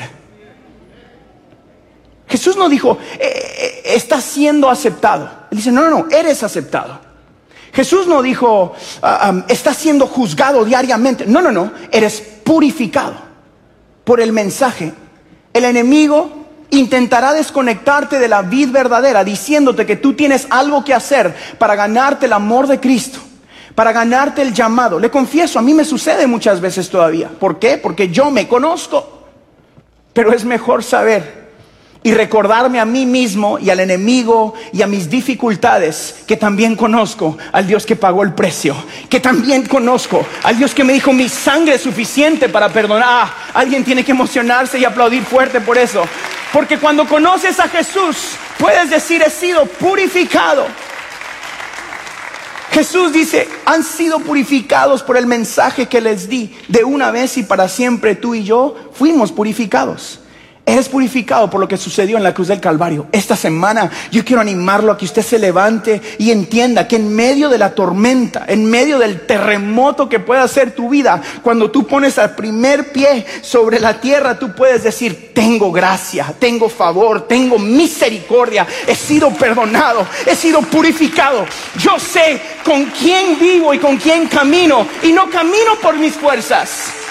Jesús 2.28 2.56
no 2.58 2.70
dijo, 2.70 2.98
eh, 3.20 3.20
eh, 3.20 3.82
estás 3.96 4.24
siendo 4.24 4.70
aceptado. 4.70 5.30
Él 5.52 5.58
dice, 5.58 5.72
no, 5.72 5.82
no, 5.82 5.90
no, 5.90 6.08
eres 6.10 6.42
aceptado. 6.42 7.00
Jesús 7.72 8.08
no 8.08 8.22
dijo, 8.22 8.74
ah, 9.02 9.46
estás 9.50 9.78
siendo 9.78 10.08
juzgado 10.08 10.64
diariamente. 10.64 11.26
No, 11.28 11.42
no, 11.42 11.52
no, 11.52 11.72
eres 11.92 12.22
purificado 12.44 13.25
por 14.06 14.22
el 14.22 14.32
mensaje. 14.32 14.94
El 15.54 15.66
enemigo 15.66 16.46
intentará 16.70 17.34
desconectarte 17.34 18.20
de 18.20 18.28
la 18.28 18.42
vida 18.42 18.72
verdadera 18.72 19.24
diciéndote 19.24 19.86
que 19.86 19.98
tú 19.98 20.14
tienes 20.14 20.48
algo 20.50 20.84
que 20.86 20.94
hacer 20.94 21.36
para 21.58 21.76
ganarte 21.76 22.28
el 22.28 22.34
amor 22.34 22.68
de 22.68 22.80
Cristo, 22.80 23.20
para 23.76 23.92
ganarte 23.92 24.42
el 24.42 24.54
llamado. 24.54 25.00
Le 25.00 25.12
confieso, 25.12 25.60
a 25.60 25.62
mí 25.62 25.74
me 25.74 25.84
sucede 25.84 26.28
muchas 26.28 26.62
veces 26.62 26.90
todavía. 26.90 27.30
¿Por 27.30 27.60
qué? 27.60 27.78
Porque 27.78 28.10
yo 28.10 28.32
me 28.32 28.48
conozco. 28.48 29.12
Pero 30.14 30.32
es 30.32 30.46
mejor 30.46 30.82
saber 30.82 31.45
y 32.06 32.14
recordarme 32.14 32.80
a 32.80 32.86
mí 32.86 33.04
mismo 33.08 33.58
y 33.58 33.72
al 33.72 33.80
enemigo 33.80 34.54
y 34.72 34.84
a 34.84 34.88
mis 34.88 35.10
dificultades 35.10 36.18
que 36.28 36.38
también 36.38 36.76
conozco 36.76 37.36
al 37.52 37.66
Dios 37.66 37.84
que 37.84 37.96
pagó 37.96 38.22
el 38.22 38.36
precio, 38.36 38.76
que 39.10 39.20
también 39.20 39.66
conozco 39.66 40.24
al 40.44 40.56
Dios 40.56 40.76
que 40.76 40.84
me 40.84 40.94
dijo 40.94 41.12
mi 41.14 41.28
sangre 41.28 41.74
es 41.74 41.82
suficiente 41.82 42.48
para 42.48 42.70
perdonar. 42.70 43.06
Ah, 43.08 43.34
alguien 43.56 43.84
tiene 43.84 44.06
que 44.06 44.12
emocionarse 44.12 44.78
y 44.78 44.86
aplaudir 44.86 45.24
fuerte 45.24 45.62
por 45.62 45.80
eso. 45.80 46.06
Porque 46.54 46.78
cuando 46.78 47.08
conoces 47.08 47.60
a 47.60 47.68
Jesús, 47.70 48.34
puedes 48.60 48.92
decir 48.92 49.24
he 49.26 49.32
sido 49.32 49.66
purificado. 49.66 50.68
Jesús 52.70 53.14
dice, 53.14 53.50
han 53.66 53.84
sido 53.84 54.20
purificados 54.20 55.02
por 55.02 55.18
el 55.18 55.26
mensaje 55.26 55.88
que 55.88 56.02
les 56.02 56.30
di. 56.30 56.56
De 56.68 56.84
una 56.84 57.10
vez 57.10 57.36
y 57.40 57.44
para 57.44 57.68
siempre 57.68 58.14
tú 58.14 58.36
y 58.36 58.44
yo 58.44 58.76
fuimos 58.94 59.32
purificados. 59.32 60.20
Eres 60.68 60.90
purificado 60.90 61.48
por 61.48 61.60
lo 61.60 61.68
que 61.68 61.78
sucedió 61.78 62.18
en 62.18 62.24
la 62.24 62.34
cruz 62.34 62.48
del 62.48 62.60
Calvario. 62.60 63.06
Esta 63.12 63.36
semana 63.36 63.92
yo 64.12 64.26
quiero 64.26 64.42
animarlo 64.42 64.92
a 64.92 64.98
que 64.98 65.06
usted 65.06 65.22
se 65.22 65.38
levante 65.38 66.02
y 66.18 66.32
entienda 66.32 66.88
que 66.88 66.96
en 66.96 67.16
medio 67.16 67.50
de 67.50 67.60
la 67.60 67.76
tormenta, 67.76 68.46
en 68.48 68.66
medio 68.66 68.98
del 68.98 69.28
terremoto 69.28 70.10
que 70.10 70.20
pueda 70.20 70.48
ser 70.48 70.72
tu 70.72 70.90
vida, 70.90 71.22
cuando 71.44 71.70
tú 71.70 71.86
pones 71.86 72.18
al 72.18 72.34
primer 72.34 72.92
pie 72.92 73.28
sobre 73.42 73.80
la 73.80 74.02
tierra, 74.02 74.40
tú 74.40 74.56
puedes 74.56 74.84
decir, 74.84 75.34
tengo 75.36 75.72
gracia, 75.72 76.34
tengo 76.40 76.68
favor, 76.68 77.28
tengo 77.28 77.60
misericordia, 77.60 78.66
he 78.88 78.96
sido 78.96 79.30
perdonado, 79.30 80.08
he 80.26 80.36
sido 80.36 80.62
purificado. 80.62 81.46
Yo 81.78 82.00
sé 82.00 82.42
con 82.64 82.86
quién 82.86 83.38
vivo 83.40 83.72
y 83.72 83.78
con 83.78 83.98
quién 83.98 84.28
camino 84.28 84.88
y 85.04 85.12
no 85.12 85.30
camino 85.30 85.76
por 85.80 85.96
mis 85.96 86.16
fuerzas. 86.16 87.05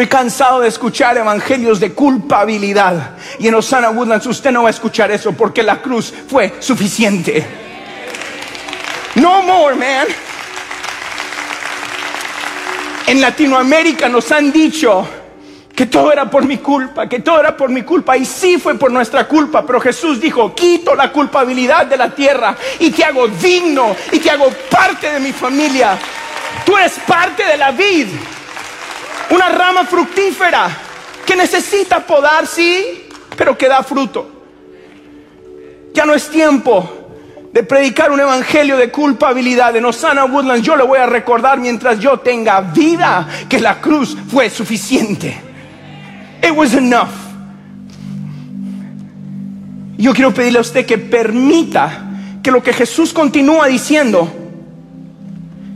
Estoy 0.00 0.18
cansado 0.18 0.60
de 0.60 0.68
escuchar 0.68 1.18
evangelios 1.18 1.78
de 1.78 1.92
culpabilidad. 1.92 3.18
Y 3.38 3.48
en 3.48 3.54
Osana 3.54 3.90
Woodlands 3.90 4.24
usted 4.24 4.50
no 4.50 4.62
va 4.62 4.68
a 4.68 4.70
escuchar 4.70 5.10
eso 5.10 5.32
porque 5.32 5.62
la 5.62 5.82
cruz 5.82 6.10
fue 6.26 6.54
suficiente. 6.58 7.46
No 9.16 9.42
more, 9.42 9.76
man. 9.76 10.06
En 13.08 13.20
Latinoamérica 13.20 14.08
nos 14.08 14.32
han 14.32 14.50
dicho 14.50 15.06
que 15.76 15.84
todo 15.84 16.10
era 16.10 16.30
por 16.30 16.46
mi 16.46 16.56
culpa, 16.56 17.06
que 17.06 17.18
todo 17.18 17.38
era 17.38 17.54
por 17.54 17.68
mi 17.68 17.82
culpa. 17.82 18.16
Y 18.16 18.24
sí 18.24 18.56
fue 18.56 18.76
por 18.76 18.90
nuestra 18.90 19.28
culpa, 19.28 19.66
pero 19.66 19.82
Jesús 19.82 20.18
dijo, 20.18 20.54
quito 20.54 20.94
la 20.94 21.12
culpabilidad 21.12 21.84
de 21.84 21.98
la 21.98 22.08
tierra 22.08 22.56
y 22.78 22.90
te 22.90 23.04
hago 23.04 23.28
digno 23.28 23.94
y 24.12 24.18
te 24.18 24.30
hago 24.30 24.48
parte 24.70 25.12
de 25.12 25.20
mi 25.20 25.32
familia. 25.32 25.98
Tú 26.64 26.74
eres 26.78 26.98
parte 27.06 27.44
de 27.44 27.58
la 27.58 27.70
vida 27.72 28.08
una 29.30 29.48
rama 29.48 29.84
fructífera 29.84 30.68
que 31.24 31.36
necesita 31.36 32.04
podar, 32.04 32.46
sí, 32.46 33.08
pero 33.36 33.56
que 33.56 33.68
da 33.68 33.82
fruto. 33.82 34.28
Ya 35.94 36.04
no 36.04 36.14
es 36.14 36.28
tiempo 36.28 37.00
de 37.52 37.62
predicar 37.62 38.10
un 38.10 38.20
evangelio 38.20 38.76
de 38.76 38.90
culpabilidad. 38.90 39.74
En 39.76 39.84
Osana 39.84 40.24
Woodlands 40.24 40.66
yo 40.66 40.76
le 40.76 40.84
voy 40.84 40.98
a 40.98 41.06
recordar 41.06 41.58
mientras 41.58 41.98
yo 41.98 42.18
tenga 42.18 42.60
vida 42.60 43.26
que 43.48 43.58
la 43.58 43.80
cruz 43.80 44.16
fue 44.28 44.50
suficiente. 44.50 45.36
It 46.42 46.52
was 46.54 46.74
enough. 46.74 47.10
Yo 49.96 50.14
quiero 50.14 50.32
pedirle 50.32 50.58
a 50.58 50.62
usted 50.62 50.86
que 50.86 50.96
permita 50.96 52.06
que 52.42 52.50
lo 52.50 52.62
que 52.62 52.72
Jesús 52.72 53.12
continúa 53.12 53.66
diciendo 53.66 54.32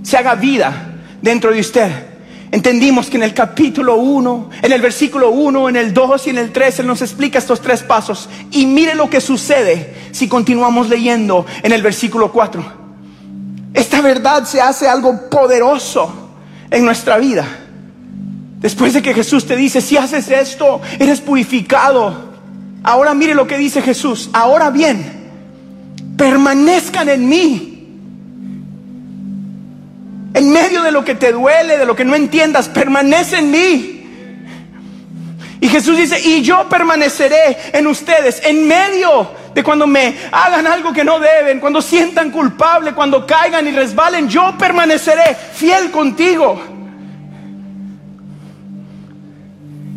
se 0.02 0.16
haga 0.16 0.34
vida 0.34 0.72
dentro 1.20 1.52
de 1.52 1.60
usted. 1.60 2.13
Entendimos 2.54 3.10
que 3.10 3.16
en 3.16 3.24
el 3.24 3.34
capítulo 3.34 3.96
1, 3.96 4.50
en 4.62 4.70
el 4.70 4.80
versículo 4.80 5.30
1, 5.30 5.70
en 5.70 5.74
el 5.74 5.92
2 5.92 6.28
y 6.28 6.30
en 6.30 6.38
el 6.38 6.52
3, 6.52 6.78
Él 6.78 6.86
nos 6.86 7.02
explica 7.02 7.36
estos 7.36 7.60
tres 7.60 7.82
pasos. 7.82 8.28
Y 8.52 8.66
mire 8.66 8.94
lo 8.94 9.10
que 9.10 9.20
sucede 9.20 9.92
si 10.12 10.28
continuamos 10.28 10.88
leyendo 10.88 11.46
en 11.64 11.72
el 11.72 11.82
versículo 11.82 12.30
4. 12.30 12.64
Esta 13.74 14.00
verdad 14.00 14.44
se 14.44 14.60
hace 14.60 14.86
algo 14.86 15.28
poderoso 15.28 16.30
en 16.70 16.84
nuestra 16.84 17.18
vida. 17.18 17.44
Después 18.60 18.92
de 18.92 19.02
que 19.02 19.14
Jesús 19.14 19.46
te 19.46 19.56
dice, 19.56 19.80
si 19.80 19.96
haces 19.96 20.28
esto, 20.28 20.80
eres 21.00 21.20
purificado. 21.20 22.34
Ahora 22.84 23.14
mire 23.14 23.34
lo 23.34 23.48
que 23.48 23.58
dice 23.58 23.82
Jesús. 23.82 24.30
Ahora 24.32 24.70
bien, 24.70 25.28
permanezcan 26.16 27.08
en 27.08 27.28
mí 27.28 27.73
en 30.34 30.50
medio 30.50 30.82
de 30.82 30.90
lo 30.90 31.04
que 31.04 31.14
te 31.14 31.32
duele, 31.32 31.78
de 31.78 31.86
lo 31.86 31.94
que 31.94 32.04
no 32.04 32.16
entiendas, 32.16 32.68
permanece 32.68 33.38
en 33.38 33.50
mí. 33.52 34.00
Y 35.60 35.68
Jesús 35.68 35.96
dice, 35.96 36.20
y 36.20 36.42
yo 36.42 36.68
permaneceré 36.68 37.56
en 37.72 37.86
ustedes, 37.86 38.42
en 38.44 38.66
medio 38.66 39.30
de 39.54 39.62
cuando 39.62 39.86
me 39.86 40.14
hagan 40.32 40.66
algo 40.66 40.92
que 40.92 41.04
no 41.04 41.20
deben, 41.20 41.60
cuando 41.60 41.80
sientan 41.80 42.32
culpable, 42.32 42.92
cuando 42.92 43.24
caigan 43.24 43.66
y 43.66 43.70
resbalen, 43.70 44.28
yo 44.28 44.54
permaneceré 44.58 45.36
fiel 45.54 45.92
contigo. 45.92 46.60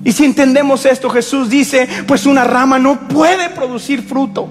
Y 0.05 0.11
si 0.13 0.23
entendemos 0.23 0.85
esto, 0.85 1.09
Jesús 1.09 1.49
dice, 1.49 1.89
pues 2.07 2.27
una 2.27 2.43
rama 2.43 2.77
no 2.77 3.09
puede 3.09 3.49
producir 3.49 4.03
fruto 4.03 4.47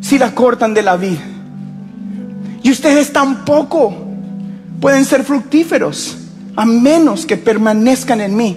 si 0.00 0.18
la 0.18 0.32
cortan 0.34 0.74
de 0.74 0.82
la 0.82 0.96
vid. 0.96 1.18
Y 2.62 2.70
ustedes 2.70 3.12
tampoco 3.12 4.09
pueden 4.80 5.04
ser 5.04 5.24
fructíferos 5.24 6.16
a 6.56 6.64
menos 6.64 7.26
que 7.26 7.36
permanezcan 7.36 8.20
en 8.20 8.36
mí. 8.36 8.56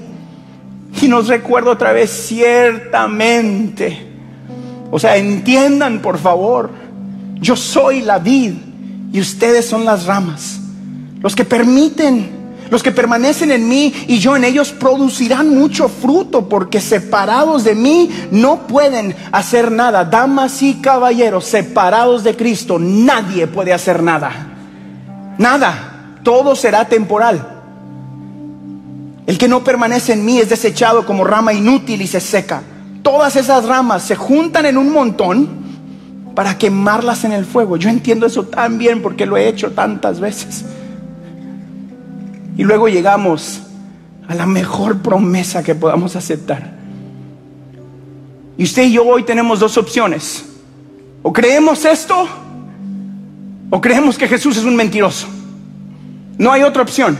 Y 1.02 1.08
nos 1.08 1.28
recuerdo 1.28 1.72
otra 1.72 1.92
vez, 1.92 2.10
ciertamente. 2.10 4.08
O 4.90 5.00
sea, 5.00 5.18
entiendan 5.18 6.02
por 6.02 6.18
favor, 6.18 6.70
yo 7.40 7.56
soy 7.56 8.02
la 8.02 8.20
vid 8.20 8.54
y 9.12 9.20
ustedes 9.20 9.66
son 9.66 9.86
las 9.86 10.06
ramas. 10.06 10.60
Los 11.20 11.36
que 11.36 11.46
permiten, 11.46 12.30
los 12.70 12.84
que 12.84 12.92
permanecen 12.92 13.52
en 13.52 13.68
mí 13.68 13.94
y 14.08 14.20
yo 14.20 14.36
en 14.36 14.44
ellos 14.44 14.72
producirán 14.72 15.50
mucho 15.50 15.90
fruto 15.90 16.48
porque 16.48 16.80
separados 16.80 17.64
de 17.64 17.76
mí 17.76 18.10
no 18.32 18.68
pueden 18.68 19.16
hacer 19.32 19.72
nada. 19.72 20.06
Damas 20.06 20.62
y 20.62 20.76
caballeros, 20.76 21.46
separados 21.46 22.24
de 22.24 22.36
Cristo, 22.36 22.78
nadie 22.80 23.48
puede 23.48 23.74
hacer 23.74 24.04
nada. 24.04 24.32
Nada 25.38 25.93
todo 26.24 26.56
será 26.56 26.86
temporal. 26.88 27.50
El 29.26 29.38
que 29.38 29.48
no 29.48 29.64
permanece 29.64 30.14
en 30.14 30.26
mí 30.26 30.40
es 30.40 30.50
desechado 30.50 31.06
como 31.06 31.24
rama 31.24 31.54
inútil 31.54 32.02
y 32.02 32.08
se 32.08 32.20
seca. 32.20 32.62
Todas 33.02 33.36
esas 33.36 33.66
ramas 33.66 34.04
se 34.04 34.16
juntan 34.16 34.66
en 34.66 34.78
un 34.78 34.92
montón 34.92 35.50
para 36.36 36.58
quemarlas 36.58 37.24
en 37.24 37.32
el 37.32 37.46
fuego. 37.46 37.78
Yo 37.78 37.90
entiendo 37.90 38.26
eso 38.26 38.44
tan 38.44 38.78
bien 38.78 39.02
porque 39.02 39.26
lo 39.26 39.38
he 39.38 39.48
hecho 39.48 39.72
tantas 39.72 40.20
veces. 40.20 40.66
Y 42.58 42.64
luego 42.64 42.88
llegamos 42.88 43.62
a 44.28 44.36
la 44.36 44.46
mejor 44.46 45.00
promesa 45.00 45.64
que 45.64 45.76
podamos 45.76 46.16
aceptar. 46.16 46.74
Y 48.58 48.64
usted 48.64 48.84
y 48.84 48.94
yo 48.94 49.06
hoy 49.06 49.24
tenemos 49.24 49.60
dos 49.60 49.78
opciones. 49.78 50.46
O 51.22 51.32
creemos 51.32 51.86
esto 51.86 52.28
o 53.70 53.82
creemos 53.82 54.18
que 54.18 54.28
Jesús 54.28 54.58
es 54.58 54.66
un 54.66 54.76
mentiroso. 54.76 55.28
No 56.44 56.52
hay 56.52 56.64
otra 56.64 56.82
opción. 56.82 57.18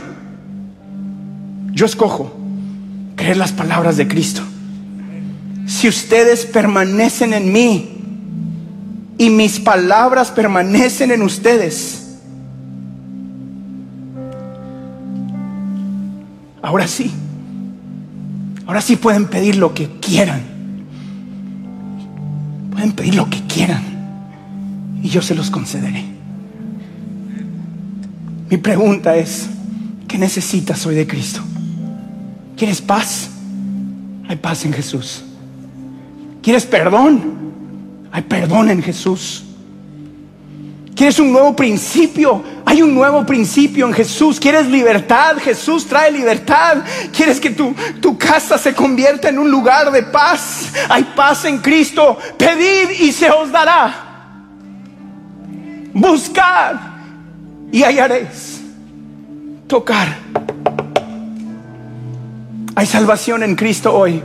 Yo 1.72 1.86
escojo 1.86 2.30
creer 3.16 3.38
las 3.38 3.52
palabras 3.52 3.96
de 3.96 4.06
Cristo. 4.06 4.42
Si 5.66 5.88
ustedes 5.88 6.44
permanecen 6.44 7.32
en 7.32 7.50
mí 7.50 8.02
y 9.16 9.30
mis 9.30 9.58
palabras 9.60 10.30
permanecen 10.30 11.10
en 11.10 11.22
ustedes, 11.22 12.18
ahora 16.60 16.86
sí, 16.86 17.10
ahora 18.66 18.82
sí 18.82 18.96
pueden 18.96 19.24
pedir 19.24 19.56
lo 19.56 19.72
que 19.72 19.88
quieran. 20.00 20.42
Pueden 22.72 22.92
pedir 22.92 23.14
lo 23.14 23.30
que 23.30 23.40
quieran 23.46 23.82
y 25.02 25.08
yo 25.08 25.22
se 25.22 25.34
los 25.34 25.50
concederé. 25.50 26.13
Mi 28.54 28.58
pregunta 28.58 29.16
es, 29.16 29.48
¿qué 30.06 30.16
necesitas 30.16 30.86
hoy 30.86 30.94
de 30.94 31.08
Cristo? 31.08 31.40
¿Quieres 32.56 32.80
paz? 32.80 33.28
Hay 34.28 34.36
paz 34.36 34.64
en 34.64 34.72
Jesús. 34.72 35.24
¿Quieres 36.40 36.64
perdón? 36.64 38.06
Hay 38.12 38.22
perdón 38.22 38.70
en 38.70 38.80
Jesús. 38.80 39.42
¿Quieres 40.94 41.18
un 41.18 41.32
nuevo 41.32 41.56
principio? 41.56 42.44
Hay 42.64 42.80
un 42.80 42.94
nuevo 42.94 43.26
principio 43.26 43.88
en 43.88 43.92
Jesús. 43.92 44.38
¿Quieres 44.38 44.68
libertad? 44.68 45.38
Jesús 45.38 45.84
trae 45.84 46.12
libertad. 46.12 46.76
¿Quieres 47.12 47.40
que 47.40 47.50
tu, 47.50 47.74
tu 48.00 48.16
casa 48.16 48.56
se 48.56 48.72
convierta 48.72 49.30
en 49.30 49.40
un 49.40 49.50
lugar 49.50 49.90
de 49.90 50.04
paz? 50.04 50.72
Hay 50.88 51.02
paz 51.16 51.44
en 51.44 51.58
Cristo. 51.58 52.16
Pedid 52.38 53.00
y 53.00 53.10
se 53.10 53.28
os 53.32 53.50
dará. 53.50 53.92
Buscad 55.92 56.93
y 57.74 57.82
hallaréis. 57.82 58.62
Tocar. 59.66 60.06
Hay 62.76 62.86
salvación 62.86 63.42
en 63.42 63.56
Cristo 63.56 63.92
hoy. 63.92 64.22